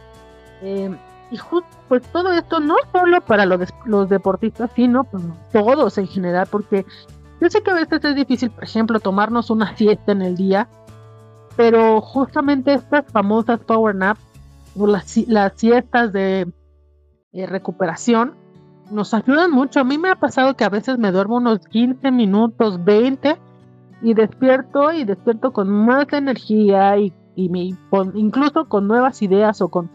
eh, 0.62 0.96
y 1.30 1.36
justo 1.36 1.68
pues 1.88 2.02
todo 2.12 2.32
esto 2.32 2.60
no 2.60 2.76
solo 2.92 3.20
para 3.20 3.44
los, 3.44 3.60
los 3.84 4.08
deportistas, 4.08 4.70
sino 4.74 5.04
pues, 5.04 5.22
todos 5.52 5.98
en 5.98 6.06
general, 6.06 6.46
porque 6.50 6.86
yo 7.40 7.50
sé 7.50 7.62
que 7.62 7.70
a 7.70 7.74
veces 7.74 8.04
es 8.04 8.14
difícil, 8.14 8.50
por 8.50 8.64
ejemplo, 8.64 9.00
tomarnos 9.00 9.50
una 9.50 9.76
siesta 9.76 10.12
en 10.12 10.22
el 10.22 10.36
día, 10.36 10.68
pero 11.56 12.00
justamente 12.00 12.74
estas 12.74 13.04
famosas 13.12 13.60
power 13.60 13.94
nap 13.94 14.16
o 14.76 14.86
las, 14.86 15.04
siestas 15.56 16.12
de, 16.12 16.50
recuperación 17.32 18.34
nos 18.90 19.14
ayudan 19.14 19.50
mucho. 19.50 19.80
A 19.80 19.84
mí 19.84 19.98
me 19.98 20.10
ha 20.10 20.16
pasado 20.16 20.54
que 20.54 20.64
a 20.64 20.68
veces 20.68 20.98
me 20.98 21.10
duermo 21.10 21.36
unos 21.36 21.60
15 21.66 22.10
minutos, 22.10 22.84
20 22.84 23.36
y 24.02 24.14
despierto 24.14 24.92
y 24.92 25.04
despierto 25.04 25.52
con 25.52 25.68
más 25.68 26.06
energía 26.12 26.98
y, 26.98 27.12
y 27.36 27.74
incluso 28.14 28.68
con 28.68 28.86
nuevas 28.86 29.22
ideas 29.22 29.60
o 29.60 29.68
con 29.68 29.90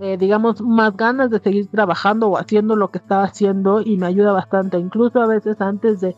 eh, 0.00 0.16
digamos, 0.16 0.60
más 0.62 0.96
ganas 0.96 1.28
de 1.28 1.40
seguir 1.40 1.66
trabajando 1.68 2.28
o 2.28 2.38
haciendo 2.38 2.76
lo 2.76 2.92
que 2.92 2.98
estaba 2.98 3.24
haciendo 3.24 3.80
y 3.80 3.96
me 3.96 4.06
ayuda 4.06 4.32
bastante. 4.32 4.78
Incluso 4.78 5.20
a 5.20 5.26
veces 5.26 5.60
antes 5.60 6.00
de 6.00 6.14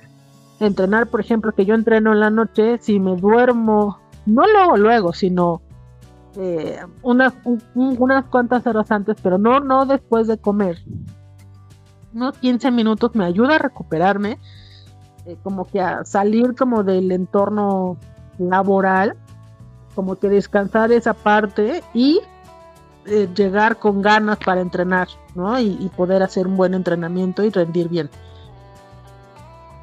entrenar, 0.61 1.07
por 1.07 1.21
ejemplo, 1.21 1.53
que 1.53 1.65
yo 1.65 1.75
entreno 1.75 2.13
en 2.13 2.21
la 2.21 2.29
noche, 2.29 2.77
si 2.79 3.01
me 3.01 3.17
duermo, 3.17 3.99
no 4.27 4.43
luego, 4.47 4.77
luego, 4.77 5.13
sino 5.15 5.63
eh, 6.37 6.79
unas, 7.03 7.33
unas 7.75 8.27
cuantas 8.27 8.67
horas 8.67 8.91
antes, 8.91 9.17
pero 9.23 9.39
no, 9.39 9.61
no 9.61 9.87
después 9.87 10.27
de 10.27 10.37
comer. 10.37 10.79
Unos 12.13 12.37
15 12.37 12.71
minutos 12.73 13.15
me 13.15 13.25
ayuda 13.25 13.55
a 13.55 13.59
recuperarme, 13.59 14.39
eh, 15.27 15.37
como 15.43 15.67
que 15.67 15.81
a 15.81 16.05
salir 16.05 16.55
como 16.55 16.83
del 16.83 17.13
entorno 17.13 17.97
laboral, 18.39 19.17
como 19.95 20.17
que 20.17 20.29
descansar 20.29 20.93
esa 20.93 21.15
parte 21.15 21.83
y 21.93 22.21
eh, 23.07 23.29
llegar 23.35 23.79
con 23.79 24.03
ganas 24.03 24.39
para 24.39 24.61
entrenar, 24.61 25.09
¿no? 25.35 25.59
Y, 25.59 25.91
poder 25.97 26.23
hacer 26.23 26.47
un 26.47 26.57
buen 26.57 26.75
entrenamiento 26.75 27.43
y 27.45 27.51
rendir 27.51 27.89
bien. 27.89 28.09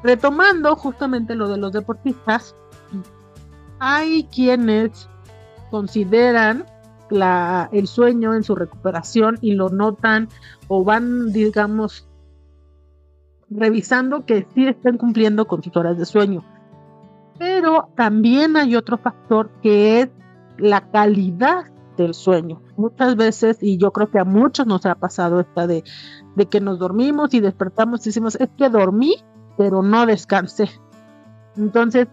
Retomando 0.02 0.74
justamente 0.76 1.34
lo 1.34 1.48
de 1.48 1.58
los 1.58 1.72
deportistas, 1.72 2.56
hay 3.78 4.24
quienes 4.24 5.08
consideran 5.70 6.64
la, 7.10 7.68
el 7.72 7.86
sueño 7.86 8.34
en 8.34 8.42
su 8.42 8.54
recuperación 8.54 9.38
y 9.40 9.52
lo 9.52 9.68
notan 9.68 10.28
o 10.66 10.84
van, 10.84 11.32
digamos, 11.32 12.07
revisando 13.50 14.24
que 14.24 14.46
sí 14.54 14.66
estén 14.66 14.98
cumpliendo 14.98 15.46
con 15.46 15.62
sus 15.62 15.76
horas 15.76 15.98
de 15.98 16.04
sueño. 16.04 16.44
Pero 17.38 17.90
también 17.96 18.56
hay 18.56 18.76
otro 18.76 18.98
factor 18.98 19.50
que 19.62 20.00
es 20.00 20.08
la 20.58 20.90
calidad 20.90 21.66
del 21.96 22.14
sueño. 22.14 22.62
Muchas 22.76 23.16
veces, 23.16 23.58
y 23.60 23.76
yo 23.76 23.92
creo 23.92 24.10
que 24.10 24.18
a 24.18 24.24
muchos 24.24 24.66
nos 24.66 24.86
ha 24.86 24.94
pasado 24.94 25.40
esta 25.40 25.66
de, 25.66 25.84
de 26.36 26.46
que 26.46 26.60
nos 26.60 26.78
dormimos 26.78 27.34
y 27.34 27.40
despertamos 27.40 28.00
y 28.00 28.10
decimos, 28.10 28.36
es 28.36 28.48
que 28.56 28.68
dormí, 28.68 29.16
pero 29.56 29.82
no 29.82 30.06
descansé. 30.06 30.70
Entonces, 31.56 32.08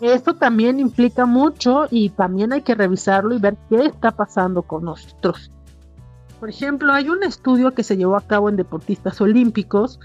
esto 0.00 0.34
también 0.34 0.80
implica 0.80 1.26
mucho 1.26 1.86
y 1.90 2.10
también 2.10 2.52
hay 2.52 2.62
que 2.62 2.74
revisarlo 2.74 3.34
y 3.34 3.38
ver 3.38 3.56
qué 3.68 3.86
está 3.86 4.10
pasando 4.10 4.62
con 4.62 4.84
nosotros. 4.84 5.50
Por 6.40 6.50
ejemplo, 6.50 6.92
hay 6.92 7.08
un 7.08 7.22
estudio 7.22 7.72
que 7.72 7.84
se 7.84 7.96
llevó 7.96 8.16
a 8.16 8.26
cabo 8.26 8.48
en 8.48 8.56
deportistas 8.56 9.20
olímpicos, 9.20 10.00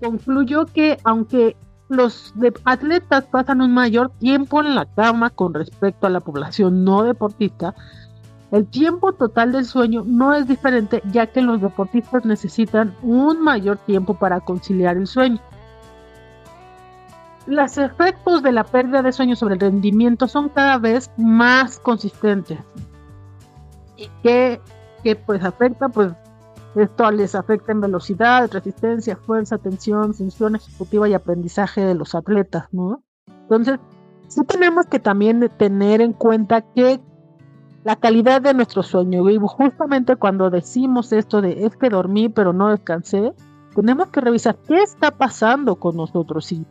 concluyó 0.00 0.66
que 0.66 0.98
aunque 1.04 1.56
los 1.88 2.34
atletas 2.64 3.24
pasan 3.24 3.60
un 3.60 3.72
mayor 3.72 4.10
tiempo 4.18 4.60
en 4.60 4.74
la 4.74 4.86
cama 4.86 5.30
con 5.30 5.54
respecto 5.54 6.06
a 6.06 6.10
la 6.10 6.20
población 6.20 6.84
no 6.84 7.04
deportista, 7.04 7.74
el 8.52 8.66
tiempo 8.66 9.12
total 9.12 9.52
del 9.52 9.64
sueño 9.64 10.04
no 10.06 10.32
es 10.34 10.46
diferente 10.46 11.02
ya 11.10 11.26
que 11.26 11.42
los 11.42 11.60
deportistas 11.60 12.24
necesitan 12.24 12.94
un 13.02 13.40
mayor 13.40 13.78
tiempo 13.78 14.14
para 14.14 14.40
conciliar 14.40 14.96
el 14.96 15.06
sueño. 15.06 15.40
Los 17.46 17.78
efectos 17.78 18.42
de 18.42 18.52
la 18.52 18.64
pérdida 18.64 19.02
de 19.02 19.12
sueño 19.12 19.36
sobre 19.36 19.54
el 19.54 19.60
rendimiento 19.60 20.26
son 20.26 20.48
cada 20.48 20.78
vez 20.78 21.10
más 21.16 21.78
consistentes. 21.78 22.58
¿Y 23.96 24.10
qué, 24.22 24.60
pues 25.24 25.44
afecta? 25.44 25.88
Pues 25.88 26.12
esto 26.80 27.10
les 27.10 27.34
afecta 27.34 27.72
en 27.72 27.80
velocidad, 27.80 28.50
resistencia, 28.52 29.16
fuerza, 29.16 29.58
tensión, 29.58 30.14
función 30.14 30.56
ejecutiva 30.56 31.08
y 31.08 31.14
aprendizaje 31.14 31.84
de 31.84 31.94
los 31.94 32.14
atletas, 32.14 32.68
¿no? 32.72 33.02
Entonces, 33.42 33.78
sí 34.28 34.44
tenemos 34.44 34.86
que 34.86 34.98
también 34.98 35.50
tener 35.56 36.00
en 36.00 36.12
cuenta 36.12 36.60
que 36.60 37.00
la 37.86 37.94
calidad 37.94 38.42
de 38.42 38.52
nuestro 38.52 38.82
sueño. 38.82 39.30
Y 39.30 39.38
justamente 39.38 40.16
cuando 40.16 40.50
decimos 40.50 41.12
esto 41.12 41.40
de 41.40 41.66
es 41.66 41.76
que 41.76 41.88
dormí 41.88 42.28
pero 42.28 42.52
no 42.52 42.68
descansé, 42.68 43.32
tenemos 43.76 44.08
que 44.08 44.20
revisar 44.20 44.56
qué 44.66 44.82
está 44.82 45.12
pasando 45.12 45.76
con 45.76 45.96
nosotros. 45.96 46.46
Si 46.46 46.66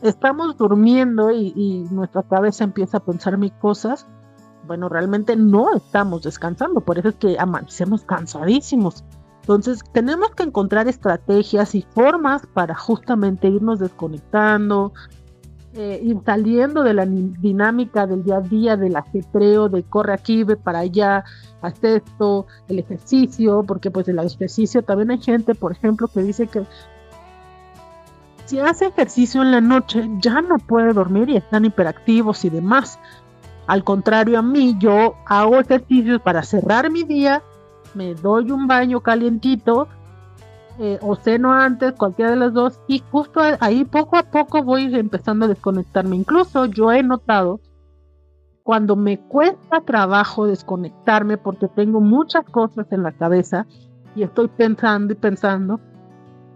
estamos 0.00 0.56
durmiendo 0.56 1.30
y, 1.30 1.86
nuestra 1.90 2.22
cabeza 2.22 2.64
empieza 2.64 2.96
a 2.96 3.04
pensar 3.04 3.36
mil 3.36 3.52
cosas, 3.52 4.06
bueno, 4.66 4.88
realmente 4.88 5.36
no 5.36 5.74
estamos 5.74 6.22
descansando, 6.22 6.80
por 6.80 6.98
eso 6.98 7.10
es 7.10 7.16
que 7.16 7.36
amanecemos 7.38 8.02
cansadísimos. 8.04 9.04
Entonces, 9.44 9.80
tenemos 9.92 10.30
que 10.30 10.44
encontrar 10.44 10.88
estrategias 10.88 11.74
y 11.74 11.82
formas 11.82 12.46
para 12.46 12.74
justamente 12.74 13.46
irnos 13.46 13.78
desconectando, 13.78 14.94
eh, 15.74 16.00
ir 16.02 16.16
saliendo 16.24 16.82
de 16.82 16.94
la 16.94 17.04
dinámica 17.04 18.06
del 18.06 18.24
día 18.24 18.38
a 18.38 18.40
día, 18.40 18.76
del 18.78 18.96
ajetreo, 18.96 19.68
de 19.68 19.82
corre 19.82 20.14
aquí, 20.14 20.44
ve 20.44 20.56
para 20.56 20.78
allá, 20.78 21.24
haz 21.60 21.74
esto, 21.84 22.46
el 22.68 22.78
ejercicio, 22.78 23.64
porque 23.64 23.90
pues 23.90 24.08
el 24.08 24.18
ejercicio 24.18 24.82
también 24.82 25.10
hay 25.10 25.20
gente, 25.20 25.54
por 25.54 25.72
ejemplo, 25.72 26.08
que 26.08 26.22
dice 26.22 26.46
que 26.46 26.64
si 28.46 28.60
hace 28.60 28.86
ejercicio 28.86 29.42
en 29.42 29.50
la 29.50 29.60
noche 29.60 30.08
ya 30.22 30.40
no 30.40 30.56
puede 30.56 30.94
dormir 30.94 31.28
y 31.28 31.36
están 31.36 31.66
hiperactivos 31.66 32.46
y 32.46 32.48
demás. 32.48 32.98
Al 33.66 33.84
contrario 33.84 34.38
a 34.38 34.42
mí, 34.42 34.76
yo 34.78 35.16
hago 35.26 35.60
ejercicios 35.60 36.22
para 36.22 36.42
cerrar 36.44 36.90
mi 36.90 37.02
día, 37.04 37.42
me 37.94 38.14
doy 38.14 38.50
un 38.50 38.66
baño 38.66 39.00
calientito, 39.00 39.88
eh, 40.78 40.98
o 41.02 41.14
ceno 41.14 41.52
antes, 41.52 41.92
cualquiera 41.92 42.32
de 42.32 42.36
las 42.36 42.52
dos, 42.52 42.80
y 42.88 43.02
justo 43.10 43.40
ahí 43.60 43.84
poco 43.84 44.16
a 44.16 44.24
poco 44.24 44.62
voy 44.62 44.92
empezando 44.94 45.44
a 45.44 45.48
desconectarme. 45.48 46.16
Incluso 46.16 46.66
yo 46.66 46.90
he 46.90 47.02
notado 47.02 47.60
cuando 48.64 48.96
me 48.96 49.20
cuesta 49.20 49.82
trabajo 49.82 50.46
desconectarme 50.46 51.36
porque 51.36 51.68
tengo 51.68 52.00
muchas 52.00 52.44
cosas 52.46 52.86
en 52.90 53.02
la 53.02 53.12
cabeza 53.12 53.66
y 54.16 54.22
estoy 54.22 54.48
pensando 54.48 55.12
y 55.12 55.16
pensando, 55.16 55.80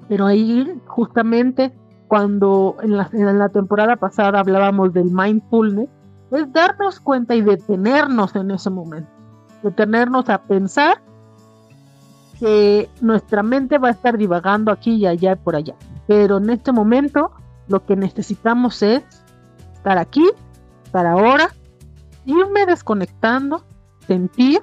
pero 0.09 0.26
ahí 0.26 0.80
justamente 0.87 1.73
cuando 2.09 2.76
en 2.83 2.97
la, 2.97 3.09
en 3.12 3.38
la 3.38 3.50
temporada 3.50 3.97
pasada 3.97 4.40
hablábamos 4.40 4.92
del 4.95 5.12
mindfulness, 5.12 5.90
es 6.30 6.52
darnos 6.52 6.99
cuenta 6.99 7.35
y 7.35 7.42
detenernos 7.42 8.35
en 8.35 8.50
ese 8.50 8.71
momento, 8.71 9.11
detenernos 9.62 10.28
a 10.28 10.42
pensar 10.42 11.02
que 12.38 12.88
nuestra 13.00 13.42
mente 13.42 13.78
va 13.78 13.88
a 13.88 13.92
estar 13.92 14.16
divagando 14.16 14.71
aquí 14.71 14.95
y 14.95 15.07
allá 15.07 15.33
y 15.33 15.37
por 15.37 15.57
allá. 15.57 15.75
Pero 16.07 16.38
en 16.38 16.50
este 16.50 16.73
momento 16.73 17.33
lo 17.66 17.85
que 17.85 17.97
necesitamos 17.97 18.83
es 18.83 19.02
estar 19.75 19.99
aquí, 19.99 20.25
estar 20.85 21.07
ahora, 21.07 21.50
irme 22.25 22.66
desconectando, 22.66 23.64
sentir 24.07 24.61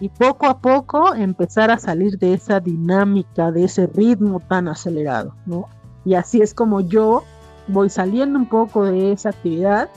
y 0.00 0.08
poco 0.08 0.46
a 0.46 0.58
poco 0.58 1.14
empezar 1.14 1.70
a 1.70 1.78
salir 1.78 2.18
de 2.18 2.34
esa 2.34 2.60
dinámica, 2.60 3.50
de 3.50 3.64
ese 3.64 3.86
ritmo 3.86 4.40
tan 4.40 4.68
acelerado, 4.68 5.34
¿no? 5.46 5.68
Y 6.04 6.14
así 6.14 6.42
es 6.42 6.54
como 6.54 6.80
yo 6.80 7.24
voy 7.68 7.88
saliendo 7.90 8.38
un 8.38 8.46
poco 8.46 8.84
de 8.84 9.12
esa 9.12 9.30
actividad 9.30 9.88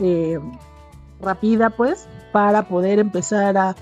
eh, 0.00 0.40
rápida, 1.20 1.70
pues, 1.70 2.08
para 2.32 2.66
poder 2.68 2.98
empezar 2.98 3.56
a 3.56 3.74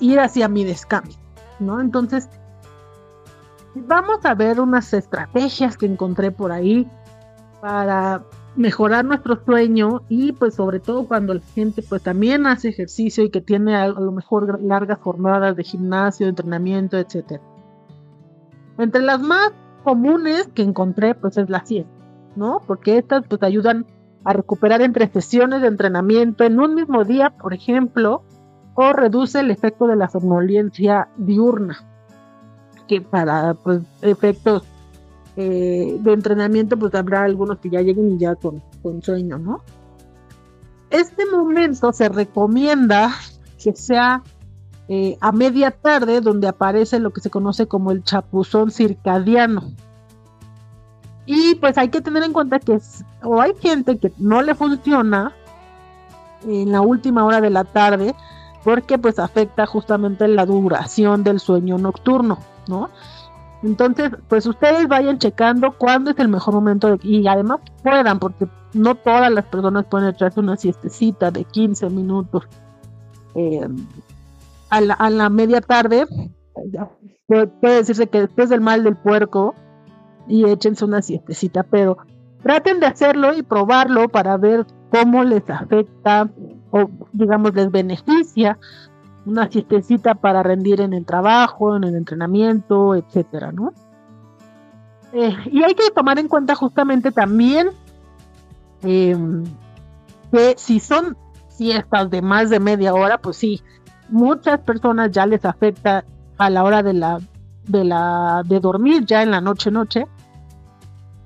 ir 0.00 0.20
hacia 0.20 0.48
mi 0.48 0.64
descanso. 0.64 1.21
¿No? 1.62 1.80
Entonces, 1.80 2.28
vamos 3.74 4.24
a 4.24 4.34
ver 4.34 4.60
unas 4.60 4.92
estrategias 4.92 5.76
que 5.76 5.86
encontré 5.86 6.30
por 6.30 6.52
ahí 6.52 6.86
para 7.60 8.24
mejorar 8.56 9.04
nuestro 9.04 9.42
sueño 9.44 10.02
y 10.08 10.32
pues 10.32 10.54
sobre 10.54 10.78
todo 10.78 11.06
cuando 11.08 11.32
la 11.34 11.40
gente 11.54 11.82
pues 11.82 12.02
también 12.02 12.46
hace 12.46 12.68
ejercicio 12.68 13.24
y 13.24 13.30
que 13.30 13.40
tiene 13.40 13.76
a, 13.76 13.88
lo 13.88 14.12
mejor 14.12 14.60
largas 14.62 14.98
jornadas 15.00 15.56
de 15.56 15.64
gimnasio, 15.64 16.28
entrenamiento, 16.28 16.98
etcétera. 16.98 17.42
Entre 18.78 19.00
las 19.00 19.20
más 19.20 19.52
comunes 19.84 20.48
que 20.54 20.62
encontré, 20.62 21.14
pues 21.14 21.36
es 21.38 21.48
la 21.48 21.64
siesta, 21.64 21.90
¿no? 22.36 22.60
Porque 22.66 22.98
estas 22.98 23.26
pues 23.26 23.42
ayudan 23.42 23.86
a 24.24 24.32
recuperar 24.32 24.82
entre 24.82 25.08
sesiones 25.08 25.62
de 25.62 25.68
entrenamiento 25.68 26.44
en 26.44 26.60
un 26.60 26.74
mismo 26.74 27.04
día, 27.04 27.30
por 27.30 27.54
ejemplo, 27.54 28.22
o 28.74 28.92
reduce 28.92 29.40
el 29.40 29.50
efecto 29.50 29.86
de 29.86 29.96
la 29.96 30.08
somnolencia 30.08 31.08
diurna, 31.16 31.84
que 32.88 33.00
para 33.00 33.54
pues, 33.54 33.80
efectos 34.00 34.64
eh, 35.36 35.96
de 36.00 36.12
entrenamiento, 36.12 36.78
pues 36.78 36.94
habrá 36.94 37.22
algunos 37.22 37.58
que 37.58 37.70
ya 37.70 37.80
lleguen 37.80 38.12
y 38.12 38.18
ya 38.18 38.34
con, 38.34 38.62
con 38.82 39.02
sueño, 39.02 39.38
¿no? 39.38 39.62
Este 40.90 41.24
momento 41.24 41.92
se 41.92 42.08
recomienda 42.08 43.12
que 43.62 43.74
sea 43.74 44.22
eh, 44.88 45.16
a 45.20 45.32
media 45.32 45.70
tarde, 45.70 46.20
donde 46.20 46.48
aparece 46.48 46.98
lo 46.98 47.12
que 47.12 47.22
se 47.22 47.30
conoce 47.30 47.66
como 47.66 47.92
el 47.92 48.02
chapuzón 48.02 48.70
circadiano. 48.70 49.72
Y 51.24 51.54
pues 51.54 51.78
hay 51.78 51.88
que 51.88 52.00
tener 52.00 52.24
en 52.24 52.32
cuenta 52.32 52.58
que 52.58 52.78
o 53.22 53.40
hay 53.40 53.54
gente 53.60 53.96
que 53.96 54.12
no 54.18 54.42
le 54.42 54.54
funciona 54.54 55.32
en 56.46 56.72
la 56.72 56.80
última 56.80 57.24
hora 57.24 57.40
de 57.40 57.50
la 57.50 57.64
tarde 57.64 58.14
porque 58.64 58.98
pues 58.98 59.18
afecta 59.18 59.66
justamente 59.66 60.28
la 60.28 60.46
duración 60.46 61.24
del 61.24 61.40
sueño 61.40 61.78
nocturno, 61.78 62.38
¿no? 62.68 62.90
Entonces, 63.62 64.10
pues 64.28 64.46
ustedes 64.46 64.88
vayan 64.88 65.18
checando 65.18 65.72
cuándo 65.78 66.10
es 66.10 66.18
el 66.18 66.28
mejor 66.28 66.54
momento 66.54 66.88
de, 66.88 66.98
y 67.02 67.26
además 67.28 67.60
puedan, 67.82 68.18
porque 68.18 68.48
no 68.72 68.94
todas 68.96 69.30
las 69.30 69.44
personas 69.44 69.86
pueden 69.86 70.08
echarse 70.08 70.40
una 70.40 70.56
siestecita 70.56 71.30
de 71.30 71.44
15 71.44 71.90
minutos 71.90 72.48
eh, 73.34 73.68
a, 74.68 74.80
la, 74.80 75.30
media 75.30 75.60
tarde. 75.60 76.06
Puede 77.26 77.76
decirse 77.76 78.08
que 78.08 78.22
después 78.22 78.48
del 78.48 78.60
mal 78.60 78.82
del 78.82 78.96
puerco 78.96 79.54
y 80.26 80.44
échense 80.44 80.84
una 80.84 81.02
siestecita, 81.02 81.62
pero 81.62 81.98
traten 82.42 82.80
de 82.80 82.86
hacerlo 82.86 83.34
y 83.34 83.42
probarlo 83.42 84.08
para 84.08 84.36
ver 84.36 84.66
cómo 84.90 85.22
les 85.22 85.48
afecta 85.48 86.28
o 86.72 86.90
digamos 87.12 87.54
les 87.54 87.70
beneficia 87.70 88.58
una 89.24 89.48
siestecita 89.48 90.16
para 90.16 90.42
rendir 90.42 90.80
en 90.80 90.92
el 90.92 91.04
trabajo, 91.04 91.76
en 91.76 91.84
el 91.84 91.94
entrenamiento, 91.94 92.96
etcétera, 92.96 93.52
¿no? 93.52 93.72
Eh, 95.12 95.36
y 95.50 95.62
hay 95.62 95.74
que 95.74 95.90
tomar 95.94 96.18
en 96.18 96.26
cuenta 96.26 96.54
justamente 96.54 97.12
también 97.12 97.68
em, 98.82 99.44
que 100.32 100.54
si 100.56 100.80
son 100.80 101.16
siestas 101.48 102.10
de 102.10 102.22
más 102.22 102.50
de 102.50 102.58
media 102.58 102.94
hora, 102.94 103.18
pues 103.18 103.36
sí, 103.36 103.62
muchas 104.08 104.58
personas 104.60 105.10
ya 105.12 105.26
les 105.26 105.44
afecta 105.44 106.04
a 106.38 106.50
la 106.50 106.64
hora 106.64 106.82
de 106.82 106.94
la 106.94 107.20
de 107.68 107.84
la 107.84 108.42
de 108.44 108.58
dormir 108.58 109.04
ya 109.06 109.22
en 109.22 109.30
la 109.30 109.40
noche 109.40 109.70
noche. 109.70 110.06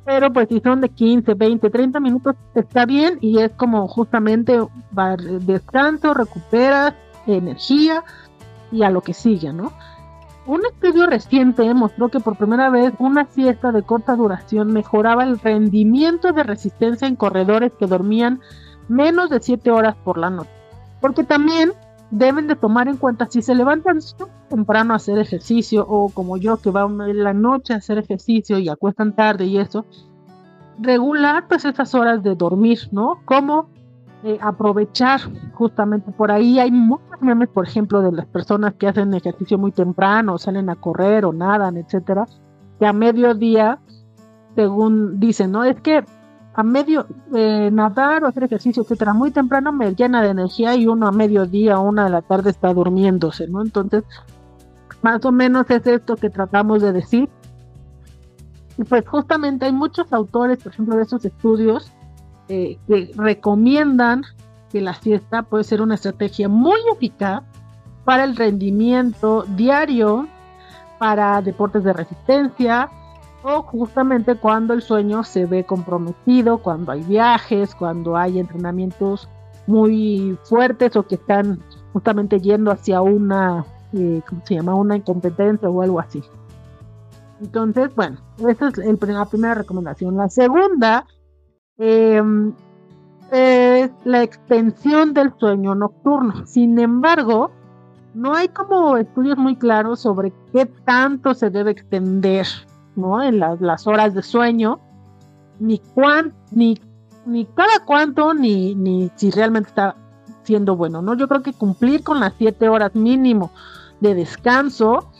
Pero 0.06 0.32
pues 0.32 0.48
si 0.48 0.60
son 0.60 0.80
de 0.80 0.88
15, 0.88 1.34
20, 1.34 1.68
30 1.68 2.00
minutos 2.00 2.36
está 2.54 2.86
bien 2.86 3.18
y 3.20 3.40
es 3.40 3.50
como 3.50 3.88
justamente 3.88 4.56
descanso, 5.40 6.14
recuperas 6.14 6.94
energía 7.26 8.04
y 8.70 8.84
a 8.84 8.90
lo 8.90 9.00
que 9.00 9.12
sigue, 9.12 9.52
¿no? 9.52 9.72
Un 10.46 10.62
estudio 10.64 11.08
reciente 11.08 11.74
mostró 11.74 12.08
que 12.08 12.20
por 12.20 12.36
primera 12.36 12.70
vez 12.70 12.92
una 13.00 13.26
siesta 13.26 13.72
de 13.72 13.82
corta 13.82 14.14
duración 14.14 14.72
mejoraba 14.72 15.24
el 15.24 15.40
rendimiento 15.40 16.32
de 16.32 16.44
resistencia 16.44 17.08
en 17.08 17.16
corredores 17.16 17.72
que 17.76 17.88
dormían 17.88 18.40
menos 18.86 19.28
de 19.28 19.40
7 19.40 19.72
horas 19.72 19.96
por 20.04 20.18
la 20.18 20.30
noche. 20.30 20.50
Porque 21.00 21.24
también 21.24 21.72
deben 22.12 22.46
de 22.46 22.54
tomar 22.54 22.86
en 22.86 22.96
cuenta 22.96 23.26
si 23.28 23.42
se 23.42 23.56
levantan 23.56 23.98
temprano 24.48 24.92
a 24.92 24.96
hacer 24.96 25.18
ejercicio 25.18 25.86
o 25.88 26.08
como 26.10 26.36
yo 26.36 26.56
que 26.58 26.70
va 26.70 26.84
en 26.84 27.22
la 27.22 27.34
noche 27.34 27.74
a 27.74 27.76
hacer 27.76 27.98
ejercicio 27.98 28.58
y 28.58 28.68
acuestan 28.68 29.14
tarde 29.14 29.46
y 29.46 29.58
eso, 29.58 29.84
regular 30.78 31.46
pues 31.48 31.64
esas 31.64 31.94
horas 31.94 32.22
de 32.22 32.34
dormir, 32.34 32.80
¿no? 32.92 33.20
Como 33.24 33.68
eh, 34.24 34.38
aprovechar 34.40 35.20
justamente 35.54 36.10
por 36.10 36.30
ahí. 36.30 36.58
Hay 36.58 36.70
muchos 36.70 37.06
memes 37.20 37.48
por 37.48 37.66
ejemplo 37.66 38.00
de 38.02 38.12
las 38.12 38.26
personas 38.26 38.74
que 38.74 38.88
hacen 38.88 39.14
ejercicio 39.14 39.58
muy 39.58 39.72
temprano 39.72 40.38
salen 40.38 40.68
a 40.70 40.76
correr 40.76 41.24
o 41.24 41.32
nadan 41.32 41.76
etcétera 41.76 42.26
que 42.78 42.86
a 42.86 42.92
mediodía 42.92 43.78
según 44.54 45.18
dicen 45.20 45.52
no 45.52 45.64
es 45.64 45.80
que 45.80 46.04
a 46.54 46.62
medio 46.62 47.06
eh, 47.34 47.70
nadar 47.72 48.24
o 48.24 48.26
hacer 48.26 48.44
ejercicio 48.44 48.82
etcétera 48.82 49.14
muy 49.14 49.30
temprano 49.30 49.72
me 49.72 49.94
llena 49.94 50.22
de 50.22 50.30
energía 50.30 50.74
y 50.74 50.86
uno 50.86 51.06
a 51.06 51.12
mediodía 51.12 51.78
o 51.78 51.88
una 51.88 52.04
de 52.04 52.10
la 52.10 52.22
tarde 52.22 52.50
está 52.50 52.72
durmiéndose 52.72 53.48
no 53.48 53.62
entonces 53.62 54.04
más 55.06 55.24
o 55.24 55.30
menos 55.30 55.70
es 55.70 55.86
esto 55.86 56.16
que 56.16 56.30
tratamos 56.30 56.82
de 56.82 56.92
decir. 56.92 57.28
Y 58.76 58.82
pues 58.82 59.06
justamente 59.06 59.66
hay 59.66 59.72
muchos 59.72 60.12
autores 60.12 60.58
por 60.58 60.72
ejemplo 60.72 60.96
de 60.96 61.04
esos 61.04 61.24
estudios 61.24 61.92
eh, 62.48 62.76
que 62.88 63.12
recomiendan 63.14 64.24
que 64.72 64.80
la 64.80 64.94
siesta 64.94 65.44
puede 65.44 65.62
ser 65.62 65.80
una 65.80 65.94
estrategia 65.94 66.48
muy 66.48 66.80
eficaz 66.92 67.44
para 68.04 68.24
el 68.24 68.34
rendimiento 68.34 69.44
diario, 69.54 70.26
para 70.98 71.40
deportes 71.40 71.84
de 71.84 71.92
resistencia 71.92 72.90
o 73.44 73.62
justamente 73.62 74.34
cuando 74.34 74.74
el 74.74 74.82
sueño 74.82 75.22
se 75.22 75.46
ve 75.46 75.62
comprometido, 75.62 76.58
cuando 76.58 76.90
hay 76.90 77.04
viajes, 77.04 77.76
cuando 77.76 78.16
hay 78.16 78.40
entrenamientos 78.40 79.28
muy 79.68 80.36
fuertes 80.42 80.96
o 80.96 81.06
que 81.06 81.14
están 81.14 81.60
justamente 81.92 82.40
yendo 82.40 82.72
hacia 82.72 83.02
una, 83.02 83.64
eh, 83.96 84.22
¿cómo 84.28 84.42
se 84.44 84.54
llama? 84.54 84.74
Una 84.74 84.96
incompetencia 84.96 85.68
o 85.68 85.82
algo 85.82 86.00
así. 86.00 86.22
Entonces, 87.40 87.94
bueno, 87.94 88.18
esa 88.48 88.68
es 88.68 88.78
la 88.78 89.26
primera 89.26 89.54
recomendación. 89.54 90.16
La 90.16 90.28
segunda 90.28 91.06
Em, 91.78 92.54
es 93.30 93.90
la 94.04 94.22
extensión 94.22 95.12
del 95.12 95.32
sueño 95.38 95.74
nocturno. 95.74 96.46
Sin 96.46 96.78
embargo, 96.78 97.50
no 98.14 98.34
hay 98.34 98.48
como 98.48 98.96
estudios 98.96 99.36
muy 99.36 99.56
claros 99.56 100.00
sobre 100.00 100.32
qué 100.52 100.66
tanto 100.66 101.34
se 101.34 101.50
debe 101.50 101.72
extender 101.72 102.46
¿no? 102.94 103.22
en 103.22 103.40
las 103.40 103.86
horas 103.86 104.14
de 104.14 104.22
sueño, 104.22 104.80
ni, 105.58 105.78
cuán, 105.78 106.34
ni, 106.50 106.78
ni 107.26 107.44
cada 107.46 107.84
cuánto, 107.84 108.32
ni, 108.32 108.74
ni 108.74 109.10
si 109.16 109.30
realmente 109.30 109.68
está 109.68 109.96
siendo 110.44 110.76
bueno. 110.76 111.02
¿no? 111.02 111.14
Yo 111.14 111.28
creo 111.28 111.42
que 111.42 111.52
cumplir 111.52 112.04
con 112.04 112.20
las 112.20 112.32
siete 112.38 112.68
horas 112.68 112.94
mínimo 112.94 113.50
de 114.00 114.14
descanso 114.14 115.10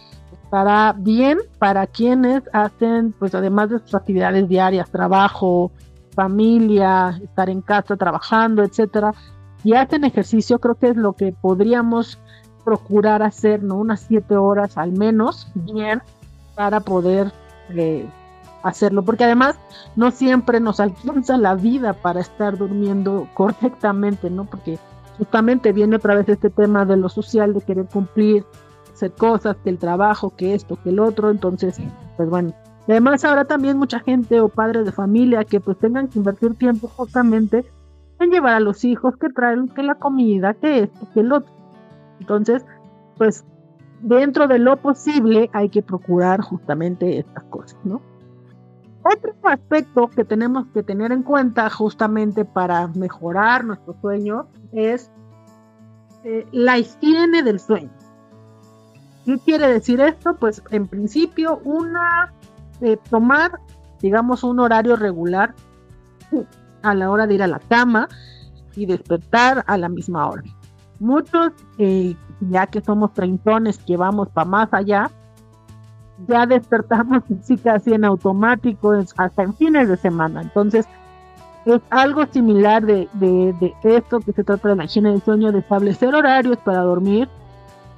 estará 0.47 0.95
bien 0.97 1.39
para 1.59 1.87
quienes 1.87 2.43
hacen, 2.53 3.13
pues 3.19 3.35
además 3.35 3.71
de 3.71 3.81
sus 3.81 3.95
actividades 3.95 4.49
diarias, 4.49 4.91
trabajo, 4.91 5.73
familia, 6.15 7.21
estar 7.23 7.51
en 7.51 7.61
casa 7.61 7.97
trabajando, 7.97 8.63
etcétera, 8.63 9.13
y 9.65 9.75
hacen 9.75 10.05
ejercicio, 10.05 10.61
creo 10.61 10.77
que 10.77 10.89
es 10.91 10.97
lo 10.97 11.15
que 11.15 11.33
podríamos 11.33 12.19
procurar 12.65 13.23
hacer, 13.23 13.63
¿no? 13.63 13.77
Unas 13.77 14.01
siete 14.01 14.37
horas 14.37 14.79
al 14.79 14.93
menos, 14.93 15.49
bien, 15.55 16.03
para 16.55 16.81
poder 16.81 17.33
eh, 17.71 18.09
hacerlo, 18.63 19.05
porque 19.05 19.25
además 19.25 19.57
no 19.97 20.11
siempre 20.11 20.61
nos 20.61 20.79
alcanza 20.79 21.37
la 21.37 21.55
vida 21.55 21.93
para 21.93 22.21
estar 22.21 22.57
durmiendo 22.57 23.29
correctamente, 23.35 24.31
¿no? 24.31 24.45
Porque 24.45 24.79
justamente 25.19 25.73
viene 25.73 25.97
otra 25.97 26.15
vez 26.15 26.29
este 26.29 26.51
tema 26.51 26.85
de 26.85 26.97
lo 26.97 27.09
social, 27.09 27.55
de 27.55 27.61
querer 27.63 27.87
cumplir, 27.87 28.45
hacer 28.97 29.13
cosas, 29.13 29.57
que 29.63 29.71
el 29.71 29.79
trabajo, 29.79 30.35
que 30.37 30.55
esto, 30.55 30.79
que 30.83 30.91
el 30.91 30.99
otro, 30.99 31.31
entonces, 31.31 31.79
pues 32.17 32.29
bueno, 32.29 32.55
además 32.89 33.25
habrá 33.25 33.45
también 33.45 33.79
mucha 33.79 34.01
gente 34.01 34.41
o 34.41 34.49
padres 34.49 34.87
de 34.87 34.93
familia 34.93 35.45
que 35.45 35.61
pues 35.61 35.79
tengan 35.79 36.09
que 36.09 36.19
invertir 36.19 36.55
tiempo 36.55 36.89
justamente 36.89 37.65
en 38.19 38.31
llevar 38.31 38.55
a 38.55 38.61
los 38.61 38.85
hijos, 38.85 39.17
que 39.19 39.29
traen, 39.29 39.69
que 39.69 39.83
la 39.83 39.97
comida, 39.97 40.55
que 40.55 40.85
esto, 40.85 41.07
que 41.13 41.21
el 41.21 41.33
otro. 41.33 41.53
Entonces, 42.21 42.65
pues 43.19 43.45
dentro 44.01 44.47
de 44.49 44.59
lo 44.59 44.77
posible 44.79 45.51
hay 45.53 45.69
que 45.69 45.83
procurar 45.83 46.41
justamente 46.41 47.19
estas 47.19 47.45
cosas, 47.45 47.79
¿no? 47.85 48.01
Otro 49.03 49.35
aspecto 49.43 50.09
que 50.09 50.25
tenemos 50.25 50.67
que 50.75 50.83
tener 50.83 51.13
en 51.13 51.23
cuenta 51.23 51.71
justamente 51.71 52.45
para 52.45 52.89
mejorar 52.89 53.65
nuestro 53.65 53.95
sueño 54.01 54.49
es 54.73 55.13
eh, 56.25 56.45
la 56.51 56.79
higiene 56.79 57.43
del 57.45 57.61
sueño. 57.61 57.91
¿Qué 59.27 59.39
quiere 59.41 59.69
decir 59.69 60.01
esto? 60.01 60.37
Pues 60.37 60.63
en 60.71 60.87
principio 60.87 61.61
una 61.65 62.33
tomar, 63.11 63.61
digamos, 64.01 64.45
un 64.45 64.61
horario 64.61 64.97
regular 64.97 65.55
a 66.83 66.95
la 66.95 67.11
hora 67.11 67.27
de 67.27 67.35
ir 67.35 67.43
a 67.43 67.47
la 67.47 67.59
cama 67.59 68.09
y 68.77 68.87
despertar 68.87 69.65
a 69.67 69.77
la 69.77 69.89
misma 69.89 70.29
hora. 70.29 70.43
Muchos, 71.01 71.53
eh, 71.79 72.15
ya 72.41 72.67
que 72.69 72.81
somos 72.81 73.13
treintones 73.15 73.79
que 73.79 73.97
vamos 73.97 74.29
para 74.29 74.49
más 74.49 74.69
allá, 74.73 75.11
ya 76.29 76.47
despertamos 76.47 77.23
casi 77.65 77.95
en 77.95 78.05
automático 78.05 78.93
hasta 79.17 79.43
en 79.43 79.55
fines 79.55 79.89
de 79.89 79.97
semana. 79.97 80.43
Entonces, 80.43 80.87
es 81.65 81.81
algo 81.91 82.25
similar 82.27 82.87
de, 82.87 83.09
de, 83.15 83.75
esto 83.83 84.21
que 84.21 84.33
se 84.33 84.45
trata 84.45 84.69
de 84.69 84.77
la 84.77 84.85
higiene 84.85 85.11
del 85.11 85.23
sueño, 85.23 85.51
de 85.51 85.59
establecer 85.59 86.15
horarios 86.15 86.59
para 86.59 86.83
dormir, 86.83 87.29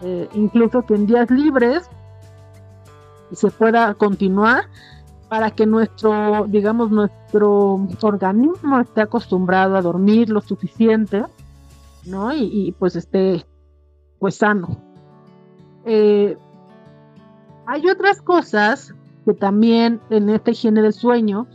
eh, 0.02 0.28
incluso 0.34 0.82
que 0.82 0.94
en 0.94 1.06
días 1.06 1.30
libres 1.30 1.88
se 3.32 3.50
pueda 3.50 3.94
continuar 3.94 4.64
para 5.28 5.50
que 5.50 5.66
nuestro, 5.66 6.46
digamos, 6.48 6.90
nuestro 6.90 7.86
organismo 8.00 8.80
esté 8.80 9.02
acostumbrado 9.02 9.76
a 9.76 9.82
dormir 9.82 10.30
lo 10.30 10.40
suficiente, 10.40 11.24
¿no? 12.06 12.34
Y, 12.34 12.74
pues 12.78 12.96
esté, 12.96 13.44
pues 14.18 14.36
sano. 14.36 14.80
Eh, 15.84 16.36
hay 17.66 17.88
otras 17.88 18.22
cosas 18.22 18.94
que 19.26 19.34
también 19.34 20.00
en 20.08 20.30
esta 20.30 20.52
higiene 20.52 20.80
del 20.80 20.94
sueño 20.94 21.46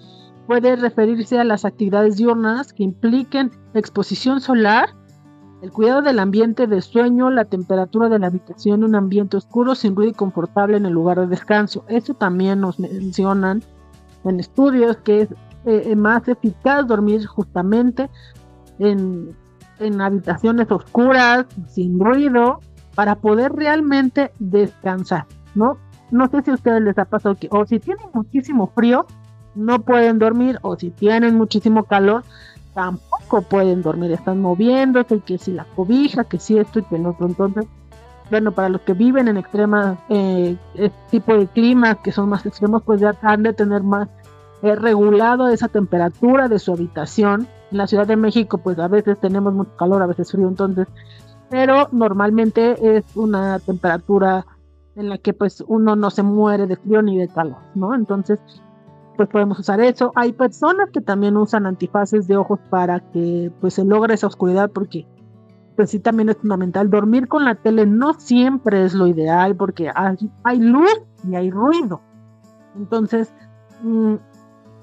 puede 0.45 0.75
referirse 0.75 1.39
a 1.39 1.43
las 1.43 1.65
actividades 1.65 2.17
diurnas 2.17 2.73
que 2.73 2.83
impliquen 2.83 3.51
exposición 3.73 4.39
solar, 4.41 4.89
el 5.63 5.71
cuidado 5.71 6.01
del 6.01 6.19
ambiente 6.19 6.67
de 6.67 6.81
sueño, 6.81 7.31
la 7.31 7.45
temperatura 7.45 8.09
de 8.09 8.19
la 8.19 8.27
habitación, 8.27 8.83
un 8.83 8.95
ambiente 8.95 9.37
oscuro, 9.37 9.75
sin 9.75 9.95
ruido 9.95 10.11
y 10.11 10.13
confortable 10.13 10.75
en 10.75 10.85
el 10.85 10.91
lugar 10.91 11.21
de 11.21 11.27
descanso. 11.27 11.85
Eso 11.87 12.13
también 12.15 12.59
nos 12.59 12.81
mencionan 12.81 13.63
en 14.25 14.41
estudios 14.41 14.97
que 14.97 15.21
es 15.21 15.29
eh, 15.63 15.95
más 15.95 16.27
eficaz 16.27 16.85
dormir 16.85 17.25
justamente 17.25 18.09
en, 18.77 19.37
en 19.79 20.01
habitaciones 20.01 20.69
oscuras, 20.69 21.45
sin 21.69 21.97
ruido, 21.97 22.59
para 22.93 23.15
poder 23.15 23.53
realmente 23.53 24.33
descansar, 24.39 25.27
¿no? 25.55 25.77
No 26.11 26.27
sé 26.27 26.41
si 26.41 26.51
a 26.51 26.55
ustedes 26.55 26.81
les 26.81 26.97
ha 26.97 27.05
pasado 27.05 27.35
que, 27.35 27.47
o 27.51 27.65
si 27.65 27.79
tienen 27.79 28.07
muchísimo 28.13 28.69
frío, 28.75 29.05
no 29.55 29.79
pueden 29.79 30.19
dormir, 30.19 30.59
o 30.61 30.75
si 30.75 30.91
tienen 30.91 31.35
muchísimo 31.37 31.85
calor, 31.85 32.25
tampoco 32.73 33.41
pueden 33.41 33.81
dormir, 33.81 34.11
están 34.11 34.41
moviéndose, 34.41 35.19
que 35.19 35.37
si 35.37 35.51
la 35.51 35.65
cobija, 35.75 36.23
que 36.23 36.39
si 36.39 36.57
esto 36.57 36.79
y 36.79 36.83
que 36.83 36.99
no. 36.99 37.15
Entonces, 37.19 37.65
bueno, 38.29 38.51
para 38.51 38.69
los 38.69 38.81
que 38.81 38.93
viven 38.93 39.27
en 39.27 39.37
extremas 39.37 39.97
eh, 40.09 40.57
este 40.75 40.97
tipo 41.11 41.37
de 41.37 41.47
climas 41.47 41.97
que 42.03 42.11
son 42.11 42.29
más 42.29 42.45
extremos, 42.45 42.83
pues 42.83 43.01
ya 43.01 43.15
han 43.21 43.43
de 43.43 43.53
tener 43.53 43.83
más 43.83 44.09
eh, 44.61 44.75
regulado 44.75 45.47
esa 45.49 45.67
temperatura 45.67 46.47
de 46.47 46.59
su 46.59 46.71
habitación. 46.71 47.47
En 47.71 47.77
la 47.77 47.87
Ciudad 47.87 48.07
de 48.07 48.15
México, 48.15 48.57
pues 48.57 48.77
a 48.79 48.87
veces 48.87 49.19
tenemos 49.19 49.53
mucho 49.53 49.75
calor, 49.77 50.01
a 50.01 50.07
veces 50.07 50.31
frío, 50.31 50.47
entonces, 50.47 50.87
pero 51.49 51.89
normalmente 51.91 52.97
es 52.97 53.03
una 53.15 53.59
temperatura 53.59 54.45
en 54.95 55.09
la 55.09 55.17
que 55.17 55.33
pues 55.33 55.63
uno 55.67 55.95
no 55.95 56.11
se 56.11 56.23
muere 56.23 56.67
de 56.67 56.75
frío 56.75 57.01
ni 57.01 57.17
de 57.17 57.27
calor, 57.27 57.57
¿no? 57.75 57.95
Entonces, 57.95 58.39
pues 59.15 59.29
podemos 59.29 59.59
usar 59.59 59.79
eso. 59.81 60.11
Hay 60.15 60.33
personas 60.33 60.89
que 60.91 61.01
también 61.01 61.37
usan 61.37 61.65
antifaces 61.65 62.27
de 62.27 62.37
ojos 62.37 62.59
para 62.69 62.99
que 63.11 63.51
pues 63.61 63.75
se 63.75 63.85
logre 63.85 64.15
esa 64.15 64.27
oscuridad 64.27 64.71
porque 64.71 65.05
pues 65.75 65.89
sí 65.89 65.99
también 65.99 66.29
es 66.29 66.37
fundamental. 66.37 66.89
Dormir 66.89 67.27
con 67.27 67.45
la 67.45 67.55
tele 67.55 67.85
no 67.85 68.13
siempre 68.13 68.85
es 68.85 68.93
lo 68.93 69.07
ideal 69.07 69.55
porque 69.55 69.89
hay, 69.93 70.59
luz 70.59 71.01
y 71.27 71.35
hay 71.35 71.49
ruido. 71.49 72.01
Entonces, 72.75 73.33
mm, 73.81 74.15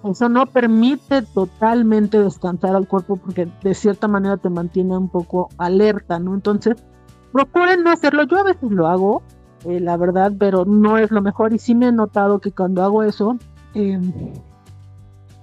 eso 0.04 0.28
no 0.28 0.46
permite 0.46 1.22
totalmente 1.22 2.20
descansar 2.22 2.74
al 2.74 2.88
cuerpo 2.88 3.16
porque 3.16 3.48
de 3.62 3.74
cierta 3.74 4.08
manera 4.08 4.36
te 4.36 4.48
mantiene 4.48 4.96
un 4.96 5.08
poco 5.08 5.48
alerta, 5.58 6.18
¿no? 6.18 6.34
Entonces, 6.34 6.76
procuren 7.32 7.84
no 7.84 7.90
hacerlo. 7.90 8.24
Yo 8.24 8.38
a 8.38 8.44
veces 8.44 8.70
lo 8.70 8.86
hago, 8.86 9.22
eh, 9.64 9.80
la 9.80 9.96
verdad, 9.96 10.32
pero 10.38 10.64
no 10.64 10.98
es 10.98 11.10
lo 11.10 11.20
mejor. 11.20 11.52
Y 11.52 11.58
sí 11.58 11.74
me 11.74 11.88
he 11.88 11.92
notado 11.92 12.40
que 12.40 12.52
cuando 12.52 12.82
hago 12.82 13.02
eso, 13.02 13.36
eh, 13.74 14.00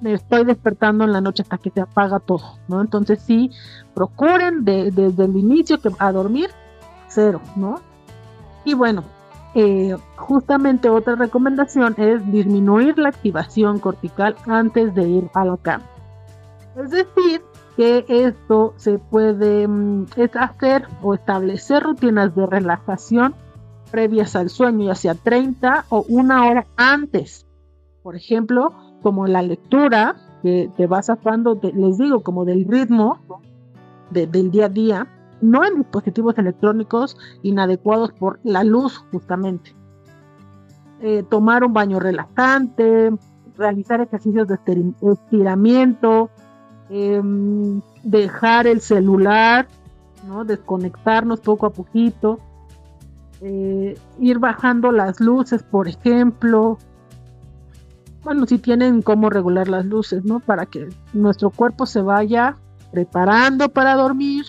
me 0.02 0.14
estoy 0.14 0.46
despertando 0.46 1.04
en 1.04 1.12
la 1.12 1.22
noche 1.22 1.44
hasta 1.44 1.58
que 1.58 1.72
se 1.72 1.82
apaga 1.82 2.20
todo, 2.20 2.58
¿no? 2.68 2.82
Entonces 2.82 3.22
sí, 3.22 3.52
procuren 3.94 4.64
desde 4.64 5.26
el 5.26 5.36
inicio 5.38 5.80
que 5.80 5.90
a 5.98 6.12
dormir 6.12 6.50
cero, 7.08 7.42
¿no? 7.56 7.82
Y 8.64 8.74
bueno, 8.74 9.04
eh, 9.56 9.96
justamente 10.18 10.90
otra 10.90 11.16
recomendación 11.16 11.96
es 11.98 12.32
disminuir 12.32 13.00
la 13.00 13.10
activación 13.10 13.80
cortical 13.80 14.36
antes 14.46 14.94
de 14.94 15.08
ir 15.08 15.30
a 15.34 15.46
la 15.46 15.58
cama. 15.58 15.86
Es 16.76 16.92
decir, 16.92 17.42
que 17.76 18.06
esto 18.08 18.76
se 18.78 19.00
puede 19.00 19.68
mm, 19.68 20.06
hacer 20.40 20.88
o 21.02 21.16
establecer 21.16 21.82
rutinas 21.82 22.36
de 22.36 22.46
relajación 22.46 23.34
previas 23.90 24.36
al 24.36 24.50
sueño, 24.50 24.86
ya 24.88 24.96
sea 24.96 25.16
30 25.16 25.86
o 25.90 26.06
una 26.08 26.46
hora 26.46 26.68
antes. 26.76 27.47
Por 28.08 28.16
ejemplo, 28.16 28.72
como 29.02 29.28
la 29.28 29.42
lectura, 29.42 30.16
que 30.42 30.72
te 30.78 30.88
vas 30.88 31.08
sacando, 31.08 31.60
les 31.62 31.98
digo, 31.98 32.24
como 32.24 32.46
del 32.46 32.64
ritmo 32.66 33.20
del 34.12 34.50
día 34.50 34.68
a 34.68 34.70
día, 34.70 35.08
no 35.42 35.66
en 35.66 35.80
dispositivos 35.80 36.38
electrónicos 36.38 37.18
inadecuados 37.44 38.14
por 38.14 38.40
la 38.46 38.64
luz 38.64 39.04
justamente. 39.12 39.76
Eh, 41.02 41.26
tomar 41.30 41.66
un 41.66 41.74
baño 41.74 42.00
relajante, 42.00 43.12
realizar 43.58 44.00
ejercicios 44.00 44.48
de 44.48 44.58
estiramiento, 45.02 46.30
em, 46.90 47.82
dejar 48.04 48.68
el 48.68 48.80
celular, 48.80 49.68
¿no? 50.26 50.46
desconectarnos 50.46 51.42
poco 51.42 51.66
a 51.66 51.72
poquito, 51.72 52.40
eh, 53.42 54.00
ir 54.18 54.40
bajando 54.40 54.94
las 54.94 55.20
luces, 55.20 55.62
por 55.62 55.90
ejemplo, 55.90 56.78
bueno, 58.28 58.46
si 58.46 58.58
tienen 58.58 59.02
cómo 59.04 59.30
regular 59.30 59.70
las 59.70 59.86
luces, 59.86 60.26
¿no? 60.26 60.42
Para 60.42 60.66
que 60.66 60.90
nuestro 61.14 61.50
cuerpo 61.50 61.86
se 61.86 62.02
vaya 62.02 62.58
preparando 62.92 63.70
para 63.70 63.96
dormir, 63.96 64.44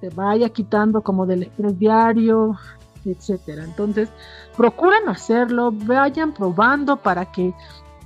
se 0.00 0.10
vaya 0.10 0.48
quitando 0.48 1.02
como 1.02 1.24
del 1.24 1.44
estrés 1.44 1.78
diario, 1.78 2.56
etcétera. 3.04 3.62
Entonces, 3.62 4.08
procuren 4.56 5.08
hacerlo, 5.08 5.70
vayan 5.70 6.34
probando 6.34 6.96
para 6.96 7.30
que 7.30 7.54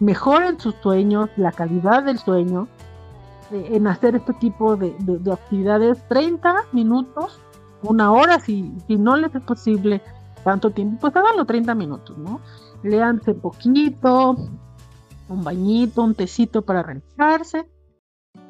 mejoren 0.01 0.61
sus 0.61 0.75
sueños, 0.83 1.31
la 1.39 1.53
calidad 1.53 2.03
del 2.03 2.19
sueño, 2.19 2.69
eh, 3.53 3.69
en 3.71 3.87
hacer 3.87 4.17
este 4.17 4.35
tipo 4.35 4.77
de, 4.77 4.95
actividades 5.33 6.07
30 6.09 6.65
minutos, 6.73 7.41
una 7.83 8.13
hora, 8.13 8.39
si, 8.39 8.71
si 8.87 8.99
no 8.99 9.17
les 9.17 9.35
es 9.35 9.43
posible 9.45 10.03
tanto 10.45 10.73
tiempo, 10.73 10.99
pues 11.01 11.17
háganlo 11.17 11.47
30 11.47 11.75
minutos, 11.75 12.19
¿no? 12.19 12.43
Leanse 12.83 13.33
poquito, 13.33 14.37
un 15.31 15.45
bañito, 15.45 16.03
un 16.03 16.15
tecito 16.15 16.63
para 16.63 16.83
relajarse 16.83 17.67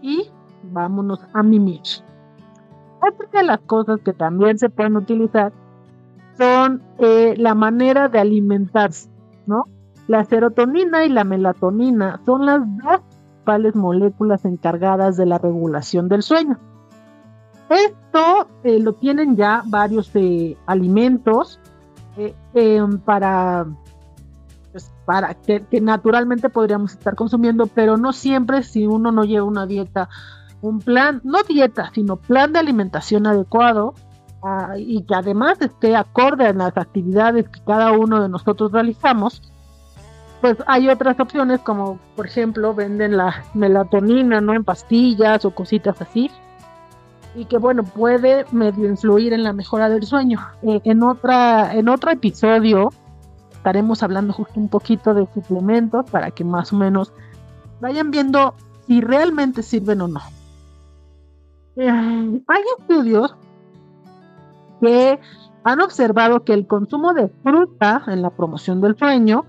y 0.03 0.31
vámonos 0.63 1.21
a 1.33 1.43
mimir. 1.43 1.83
Otra 3.03 3.29
de 3.33 3.47
las 3.47 3.61
cosas 3.61 4.01
que 4.05 4.13
también 4.13 4.59
se 4.59 4.69
pueden 4.69 4.97
utilizar 4.97 5.53
son 6.37 6.83
eh, 6.99 7.35
la 7.37 7.55
manera 7.55 8.09
de 8.09 8.19
alimentarse, 8.19 9.11
¿no? 9.47 9.65
La 10.07 10.25
serotonina 10.25 11.05
y 11.05 11.09
la 11.09 11.25
melatonina 11.25 12.21
son 12.25 12.47
las 12.47 12.61
dos 12.61 13.01
principales 13.01 13.75
moléculas 13.75 14.45
encargadas 14.45 15.17
de 15.17 15.27
la 15.27 15.39
regulación 15.39 16.09
del 16.09 16.23
sueño. 16.23 16.59
Esto 17.69 18.49
eh, 18.65 18.81
lo 18.81 18.95
tienen 18.95 19.37
ya 19.37 19.63
varios 19.67 20.11
eh, 20.15 20.57
alimentos 20.67 21.61
para 23.05 23.65
pues, 23.65 23.80
para 25.11 25.35
que, 25.35 25.81
naturalmente 25.81 26.51
podríamos 26.51 26.93
estar 26.93 27.17
consumiendo, 27.17 27.67
pero 27.67 27.97
no 27.97 28.13
siempre 28.13 28.63
si 28.63 28.87
uno 28.87 29.11
no 29.11 29.25
lleva 29.25 29.45
una 29.45 29.67
dieta, 29.67 30.09
un 30.63 30.79
plan, 30.79 31.21
no 31.25 31.43
dieta, 31.43 31.91
sino 31.93 32.15
plan 32.15 32.53
de 32.53 32.61
alimentación 32.61 33.27
adecuado 33.27 33.95
ah, 34.45 34.75
y 34.79 35.03
que 35.03 35.17
además 35.17 35.61
esté 35.63 35.97
acorde 35.97 36.47
a 36.47 36.53
las 36.53 36.77
actividades 36.77 37.49
que 37.49 37.59
cada 37.67 37.91
uno 37.91 38.23
de 38.23 38.29
nosotros 38.29 38.71
realizamos, 38.71 39.43
pues 40.41 40.59
hay 40.69 40.89
otras 40.89 41.19
opciones 41.19 41.59
como 41.59 41.99
por 42.15 42.29
ejemplo 42.29 42.73
venden 42.73 43.17
la 43.17 43.43
melatonina, 43.53 44.41
¿no? 44.41 44.55
En 44.55 44.63
pastillas 44.63 45.45
o 45.45 45.51
cositas 45.51 46.01
así 46.01 46.31
y 47.35 47.47
que 47.47 47.59
bueno 47.59 47.83
puede 47.83 48.45
medio 48.53 48.87
influir 48.87 49.33
en 49.33 49.43
la 49.43 49.53
mejora 49.53 49.89
del 49.89 50.05
sueño. 50.05 50.39
Eh, 50.63 50.81
en 50.85 51.03
otra 51.03 51.75
en 51.75 51.89
otro 51.89 52.13
episodio 52.13 52.93
estaremos 53.61 54.03
hablando 54.03 54.33
justo 54.33 54.59
un 54.59 54.69
poquito 54.69 55.13
de 55.13 55.29
suplementos 55.35 56.11
para 56.11 56.31
que 56.31 56.45
más 56.45 56.73
o 56.73 56.77
menos 56.77 57.13
vayan 57.79 58.11
viendo 58.11 58.55
si 58.87 59.03
realmente 59.03 59.63
sirven 59.63 60.01
o 60.01 60.09
no. 60.09 60.21
Eh, 61.77 61.91
hay 61.91 62.63
estudios 62.79 63.37
que 64.81 65.21
han 65.63 65.83
observado 65.83 66.43
que 66.43 66.55
el 66.55 66.67
consumo 66.67 67.13
de 67.13 67.29
fruta 67.43 68.03
en 68.07 68.23
la 68.23 68.31
promoción 68.31 68.81
del 68.81 68.97
sueño 68.97 69.45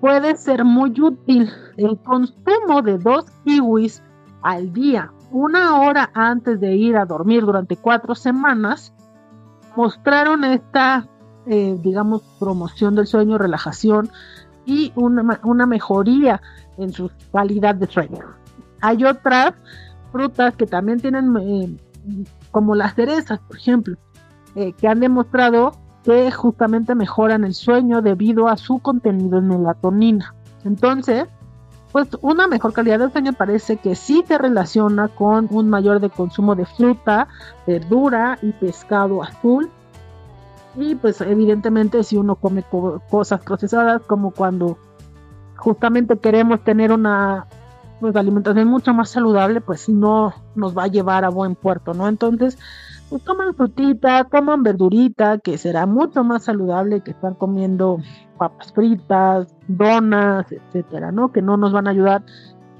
puede 0.00 0.36
ser 0.36 0.64
muy 0.64 1.00
útil. 1.00 1.48
El 1.76 1.96
consumo 1.98 2.82
de 2.82 2.98
dos 2.98 3.26
kiwis 3.44 4.02
al 4.42 4.72
día, 4.72 5.12
una 5.30 5.80
hora 5.80 6.10
antes 6.12 6.58
de 6.58 6.74
ir 6.74 6.96
a 6.96 7.06
dormir 7.06 7.44
durante 7.44 7.76
cuatro 7.76 8.16
semanas, 8.16 8.92
mostraron 9.76 10.42
esta 10.42 11.06
eh, 11.48 11.78
digamos, 11.82 12.22
promoción 12.38 12.94
del 12.94 13.06
sueño, 13.06 13.38
relajación 13.38 14.10
y 14.66 14.92
una, 14.96 15.66
mejoría 15.66 16.42
en 16.76 16.92
su 16.92 17.10
calidad 17.32 17.74
de 17.74 17.86
sueño. 17.86 18.18
Hay 18.80 19.04
otras 19.04 19.54
frutas 20.12 20.54
que 20.56 20.66
también 20.66 21.00
tienen, 21.00 21.36
eh, 21.38 21.76
como 22.50 22.74
las 22.74 22.94
cerezas, 22.94 23.40
por 23.40 23.56
ejemplo, 23.56 23.96
eh, 24.54 24.72
que 24.74 24.88
han 24.88 25.00
demostrado 25.00 25.72
que 26.04 26.30
justamente 26.30 26.94
mejoran 26.94 27.44
el 27.44 27.54
sueño 27.54 28.02
debido 28.02 28.48
a 28.48 28.56
su 28.56 28.78
contenido 28.78 29.38
en 29.38 29.48
melatonina. 29.48 30.34
Entonces, 30.64 31.28
pues 31.92 32.08
una 32.20 32.46
mejor 32.46 32.72
calidad 32.72 32.98
de 32.98 33.10
sueño 33.10 33.32
parece 33.32 33.78
que 33.78 33.94
sí 33.94 34.22
se 34.26 34.36
relaciona 34.36 35.08
con 35.08 35.48
un 35.50 35.70
mayor 35.70 36.00
de 36.00 36.10
consumo 36.10 36.54
de 36.54 36.66
fruta, 36.66 37.28
verdura 37.66 38.38
y 38.42 38.52
pescado 38.52 39.22
azul. 39.22 39.70
Y 40.78 40.94
pues 40.94 41.20
evidentemente 41.20 42.04
si 42.04 42.16
uno 42.16 42.36
come 42.36 42.64
cosas 43.10 43.40
procesadas 43.40 44.02
como 44.02 44.30
cuando 44.30 44.78
justamente 45.56 46.16
queremos 46.18 46.62
tener 46.62 46.92
una 46.92 47.46
pues, 48.00 48.14
alimentación 48.14 48.68
mucho 48.68 48.94
más 48.94 49.10
saludable, 49.10 49.60
pues 49.60 49.88
no 49.88 50.32
nos 50.54 50.76
va 50.76 50.84
a 50.84 50.88
llevar 50.88 51.24
a 51.24 51.30
buen 51.30 51.56
puerto, 51.56 51.94
¿no? 51.94 52.06
Entonces, 52.08 52.56
pues 53.10 53.22
coman 53.24 53.54
frutita, 53.54 54.24
coman 54.24 54.62
verdurita, 54.62 55.38
que 55.38 55.58
será 55.58 55.84
mucho 55.86 56.22
más 56.22 56.44
saludable 56.44 57.00
que 57.00 57.10
estar 57.10 57.36
comiendo 57.36 57.98
papas 58.38 58.72
fritas, 58.72 59.52
donas, 59.66 60.46
etcétera, 60.52 61.10
¿no? 61.10 61.32
Que 61.32 61.42
no 61.42 61.56
nos 61.56 61.72
van 61.72 61.88
a 61.88 61.90
ayudar 61.90 62.22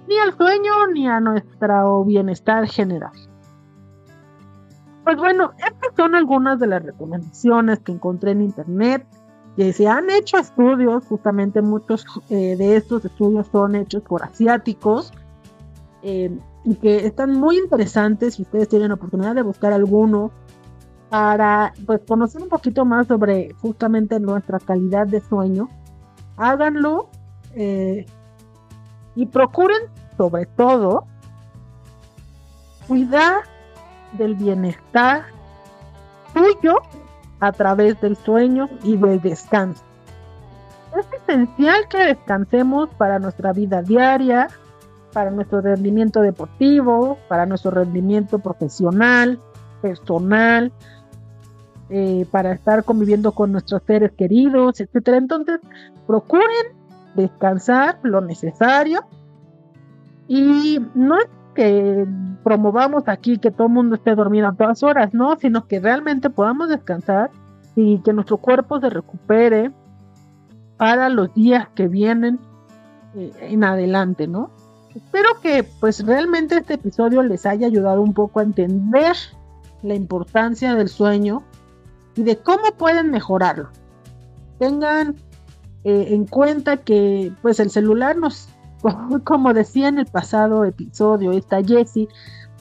ni 0.06 0.16
al 0.18 0.36
sueño 0.36 0.86
ni 0.94 1.08
a 1.08 1.18
nuestro 1.18 2.04
bienestar 2.04 2.68
general. 2.68 3.27
Pues 5.08 5.16
bueno, 5.16 5.52
estas 5.56 5.94
son 5.96 6.14
algunas 6.14 6.58
de 6.58 6.66
las 6.66 6.82
recomendaciones 6.82 7.78
que 7.78 7.92
encontré 7.92 8.32
en 8.32 8.42
internet, 8.42 9.06
que 9.56 9.72
se 9.72 9.88
han 9.88 10.10
hecho 10.10 10.36
estudios, 10.36 11.02
justamente 11.06 11.62
muchos 11.62 12.04
eh, 12.28 12.56
de 12.56 12.76
estos 12.76 13.06
estudios 13.06 13.46
son 13.50 13.74
hechos 13.74 14.02
por 14.02 14.22
asiáticos, 14.22 15.14
eh, 16.02 16.38
y 16.62 16.74
que 16.74 17.06
están 17.06 17.32
muy 17.32 17.56
interesantes 17.56 18.34
si 18.34 18.42
ustedes 18.42 18.68
tienen 18.68 18.88
la 18.88 18.96
oportunidad 18.96 19.34
de 19.34 19.40
buscar 19.40 19.72
alguno 19.72 20.30
para 21.08 21.72
pues, 21.86 22.02
conocer 22.06 22.42
un 22.42 22.50
poquito 22.50 22.84
más 22.84 23.06
sobre 23.06 23.54
justamente 23.62 24.20
nuestra 24.20 24.58
calidad 24.58 25.06
de 25.06 25.22
sueño. 25.22 25.70
Háganlo 26.36 27.08
eh, 27.54 28.04
y 29.14 29.24
procuren 29.24 29.80
sobre 30.18 30.44
todo 30.44 31.06
cuidar 32.86 33.57
del 34.12 34.34
bienestar 34.34 35.24
tuyo 36.34 36.76
a 37.40 37.52
través 37.52 38.00
del 38.00 38.16
sueño 38.16 38.68
y 38.82 38.96
del 38.96 39.20
descanso. 39.20 39.82
Es 40.98 41.06
esencial 41.22 41.86
que 41.88 41.98
descansemos 41.98 42.88
para 42.96 43.18
nuestra 43.18 43.52
vida 43.52 43.82
diaria, 43.82 44.48
para 45.12 45.30
nuestro 45.30 45.60
rendimiento 45.60 46.20
deportivo, 46.20 47.18
para 47.28 47.46
nuestro 47.46 47.70
rendimiento 47.70 48.38
profesional, 48.38 49.38
personal, 49.82 50.72
eh, 51.90 52.26
para 52.30 52.52
estar 52.52 52.84
conviviendo 52.84 53.32
con 53.32 53.52
nuestros 53.52 53.82
seres 53.86 54.12
queridos, 54.12 54.80
etcétera. 54.80 55.18
Entonces, 55.18 55.60
procuren 56.06 56.76
descansar 57.14 57.98
lo 58.02 58.20
necesario 58.20 59.00
y 60.26 60.80
no 60.94 61.16
es 61.16 61.26
que 61.58 62.06
promovamos 62.44 63.08
aquí 63.08 63.36
que 63.36 63.50
todo 63.50 63.66
el 63.66 63.72
mundo 63.72 63.96
esté 63.96 64.14
dormido 64.14 64.46
a 64.46 64.54
todas 64.54 64.80
horas, 64.84 65.12
no, 65.12 65.36
sino 65.40 65.66
que 65.66 65.80
realmente 65.80 66.30
podamos 66.30 66.68
descansar 66.68 67.32
y 67.74 67.98
que 68.02 68.12
nuestro 68.12 68.36
cuerpo 68.36 68.78
se 68.78 68.88
recupere 68.88 69.72
para 70.76 71.08
los 71.08 71.34
días 71.34 71.66
que 71.74 71.88
vienen 71.88 72.38
eh, 73.16 73.32
en 73.40 73.64
adelante, 73.64 74.28
¿no? 74.28 74.52
Espero 74.94 75.30
que 75.42 75.64
pues 75.80 76.06
realmente 76.06 76.58
este 76.58 76.74
episodio 76.74 77.24
les 77.24 77.44
haya 77.44 77.66
ayudado 77.66 78.02
un 78.02 78.14
poco 78.14 78.38
a 78.38 78.44
entender 78.44 79.16
la 79.82 79.96
importancia 79.96 80.76
del 80.76 80.88
sueño 80.88 81.42
y 82.14 82.22
de 82.22 82.36
cómo 82.36 82.70
pueden 82.78 83.10
mejorarlo. 83.10 83.70
Tengan 84.60 85.16
eh, 85.82 86.06
en 86.10 86.24
cuenta 86.24 86.76
que 86.76 87.32
pues 87.42 87.58
el 87.58 87.70
celular 87.70 88.16
nos, 88.16 88.48
como 89.24 89.54
decía 89.54 89.88
en 89.88 89.98
el 89.98 90.06
pasado 90.06 90.64
episodio, 90.64 91.32
esta 91.32 91.62
Jessie, 91.62 92.08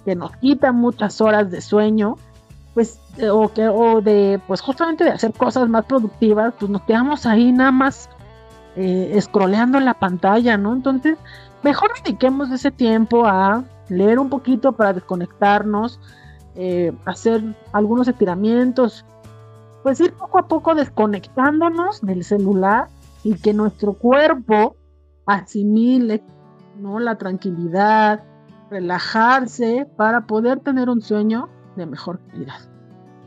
que 0.06 0.16
nos 0.16 0.36
quita 0.38 0.72
muchas 0.72 1.20
horas 1.22 1.52
de 1.52 1.62
sueño, 1.62 2.16
pues, 2.74 3.00
eh, 3.18 3.30
o, 3.30 3.52
que, 3.52 3.68
o 3.68 4.02
de, 4.02 4.40
pues 4.48 4.62
justamente 4.62 5.04
de 5.04 5.10
hacer 5.10 5.34
cosas 5.34 5.68
más 5.68 5.86
productivas, 5.86 6.54
pues 6.60 6.72
nos 6.72 6.84
quedamos 6.84 7.26
ahí 7.26 7.52
nada 7.52 7.72
más 7.72 8.10
eh, 8.76 9.20
en 9.20 9.86
la 9.86 9.96
pantalla, 9.96 10.58
¿no? 10.58 10.74
Entonces, 10.74 11.18
mejor 11.64 11.92
dediquemos 12.04 12.52
ese 12.52 12.70
tiempo 12.70 13.26
a 13.26 13.64
leer 13.90 14.20
un 14.20 14.30
poquito 14.30 14.74
para 14.74 14.94
desconectarnos, 14.94 16.00
eh, 16.56 16.94
hacer 17.06 17.44
algunos 17.74 18.08
estiramientos, 18.08 19.04
pues 19.84 20.00
ir 20.00 20.14
poco 20.14 20.40
a 20.40 20.48
poco 20.48 20.76
desconectándonos 20.76 22.02
del 22.02 22.24
celular 22.24 22.88
y 23.24 23.36
que 23.36 23.54
nuestro 23.54 23.94
cuerpo 23.94 24.77
asimile 25.28 26.24
¿no? 26.80 27.00
la 27.00 27.18
tranquilidad, 27.18 28.24
relajarse 28.72 29.88
para 29.98 30.26
poder 30.26 30.62
tener 30.62 30.90
un 30.90 31.02
sueño 31.02 31.50
de 31.76 31.86
mejor 31.86 32.20
calidad. 32.28 32.60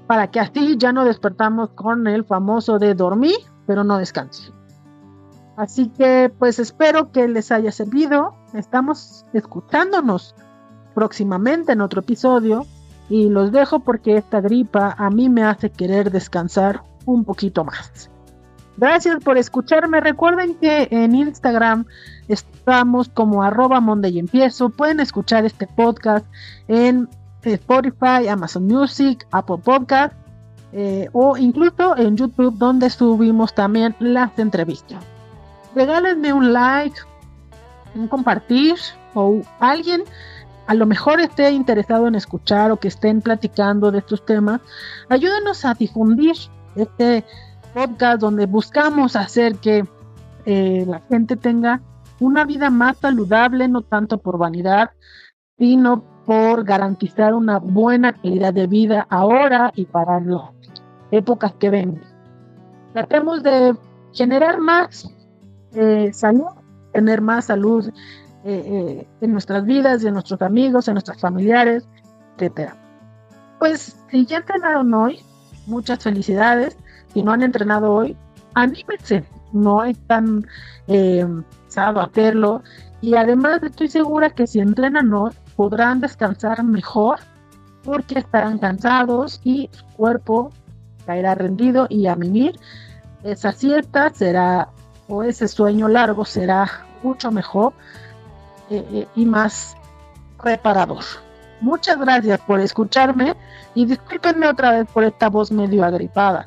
Para 0.06 0.30
que 0.30 0.40
así 0.40 0.76
ya 0.76 0.92
no 0.92 1.04
despertamos 1.04 1.70
con 1.70 2.06
el 2.08 2.24
famoso 2.24 2.78
de 2.78 2.94
dormir, 2.94 3.36
pero 3.66 3.84
no 3.84 3.98
descanse. 3.98 4.52
Así 5.56 5.88
que 5.90 6.32
pues 6.36 6.58
espero 6.58 7.12
que 7.12 7.28
les 7.28 7.52
haya 7.52 7.70
servido. 7.70 8.34
Estamos 8.54 9.26
escuchándonos 9.32 10.34
próximamente 10.94 11.72
en 11.72 11.80
otro 11.80 12.00
episodio 12.00 12.66
y 13.08 13.28
los 13.28 13.52
dejo 13.52 13.80
porque 13.80 14.16
esta 14.16 14.40
gripa 14.40 14.94
a 14.96 15.10
mí 15.10 15.28
me 15.28 15.44
hace 15.44 15.70
querer 15.70 16.10
descansar 16.10 16.82
un 17.04 17.24
poquito 17.24 17.64
más. 17.64 18.10
Gracias 18.81 19.23
por 19.23 19.38
escucharme. 19.38 20.01
Recuerden 20.01 20.57
que 20.57 20.88
en 20.90 21.14
Instagram 21.14 21.85
estamos 22.27 23.09
como 23.09 23.43
arroba 23.43 23.81
Monday 23.81 24.19
empiezo. 24.19 24.71
Pueden 24.71 24.99
escuchar 24.99 25.45
este 25.45 25.69
podcast 25.69 26.27
en 26.66 27.09
Spotify, 27.43 28.27
Amazon 28.29 28.66
Music, 28.66 29.27
Apple 29.31 29.59
Podcast 29.62 30.14
eh, 30.73 31.09
o 31.12 31.37
incluso 31.37 31.97
en 31.97 32.16
YouTube 32.16 32.57
donde 32.59 32.90
subimos 32.90 33.55
también 33.55 33.95
las 34.01 34.37
entrevistas 34.38 35.05
regálenme 35.75 36.33
un 36.33 36.53
like, 36.53 36.99
un 37.95 38.09
compartir 38.09 38.77
o 39.14 39.43
alguien 39.59 40.05
a 40.66 40.75
lo 40.75 40.87
mejor 40.87 41.21
esté 41.21 41.51
interesado 41.51 42.07
en 42.07 42.14
escuchar 42.14 42.71
o 42.71 42.77
que 42.77 42.88
estén 42.88 43.23
platicando 43.23 43.90
de 43.90 43.99
estos 43.99 44.25
temas, 44.25 44.61
ayúdenos 45.09 45.64
a 45.64 45.75
difundir 45.75 46.37
este 46.77 47.25
podcast 47.72 48.20
donde 48.20 48.46
buscamos 48.46 49.16
hacer 49.16 49.56
que 49.56 49.85
eh, 50.46 50.85
la 50.87 51.00
gente 51.09 51.37
tenga 51.37 51.80
una 52.18 52.44
vida 52.44 52.70
más 52.70 52.98
saludable, 52.98 53.68
no 53.68 53.83
tanto 53.83 54.18
por 54.18 54.38
vanidad, 54.38 54.90
sino 55.59 56.04
por 56.26 56.64
garantizar 56.64 57.35
una 57.35 57.59
buena 57.59 58.12
calidad 58.12 58.54
de 58.54 58.66
vida 58.66 59.06
ahora 59.11 59.72
y 59.74 59.85
para 59.85 60.20
las 60.20 60.50
épocas 61.11 61.52
que 61.54 61.70
vengan. 61.70 62.04
Tratemos 62.92 63.42
de 63.42 63.76
generar 64.12 64.59
más 64.61 65.11
eh, 65.74 66.11
salud, 66.12 66.46
tener 66.92 67.20
más 67.20 67.46
salud 67.46 67.88
eh, 68.44 68.62
eh, 68.64 69.09
en 69.20 69.33
nuestras 69.33 69.64
vidas, 69.64 70.04
en 70.04 70.14
nuestros 70.14 70.40
amigos, 70.42 70.88
en 70.88 70.94
nuestros 70.94 71.20
familiares, 71.20 71.88
etcétera. 72.37 72.76
Pues 73.59 73.96
si 74.11 74.26
ya 74.26 74.38
entrenaron 74.38 74.92
hoy, 74.94 75.20
muchas 75.66 76.02
felicidades. 76.02 76.76
Si 77.12 77.23
no 77.23 77.33
han 77.33 77.42
entrenado 77.42 77.92
hoy, 77.92 78.16
anímense. 78.55 79.25
No 79.53 79.85
es 79.85 79.99
tan 80.07 80.46
eh, 80.87 81.27
hacerlo. 81.77 82.62
Y 83.01 83.14
además 83.14 83.62
estoy 83.62 83.88
segura 83.88 84.31
que 84.31 84.46
si 84.46 84.61
entrenan 84.61 85.12
hoy, 85.12 85.33
podrán 85.57 86.01
descansar 86.01 86.62
mejor 86.62 87.18
porque 87.85 88.18
estarán 88.18 88.59
cansados 88.59 89.40
y 89.42 89.70
su 89.73 89.85
cuerpo 89.96 90.51
caerá 91.07 91.35
rendido 91.35 91.87
y 91.88 92.07
a 92.07 92.14
mimir. 92.14 92.59
Esa 93.23 93.53
siesta 93.53 94.11
será 94.14 94.68
o 95.09 95.23
ese 95.23 95.49
sueño 95.49 95.88
largo 95.88 96.25
será 96.25 96.70
mucho 97.03 97.31
mejor 97.31 97.73
eh, 98.70 98.87
eh, 98.92 99.09
y 99.16 99.25
más 99.27 99.77
reparador. 100.42 101.05
Muchas 101.61 101.99
gracias 101.99 102.40
por 102.40 102.61
escucharme 102.61 103.37
y 103.75 103.85
discúlpenme 103.87 104.46
otra 104.49 104.73
vez 104.73 104.88
por 104.92 105.05
esta 105.05 105.29
voz 105.29 105.51
medio 105.51 105.85
agripada. 105.85 106.46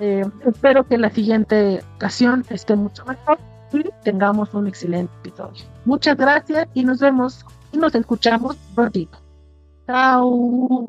Eh, 0.00 0.24
espero 0.46 0.86
que 0.86 0.96
la 0.96 1.10
siguiente 1.10 1.82
ocasión 1.96 2.44
esté 2.48 2.74
mucho 2.74 3.04
mejor 3.04 3.38
y 3.72 3.84
tengamos 4.02 4.52
un 4.54 4.66
excelente 4.66 5.12
episodio. 5.22 5.64
Muchas 5.84 6.16
gracias 6.16 6.68
y 6.74 6.84
nos 6.84 7.00
vemos 7.00 7.44
y 7.70 7.76
nos 7.76 7.94
escuchamos 7.94 8.56
pronto. 8.74 9.18
Chao. 9.86 10.88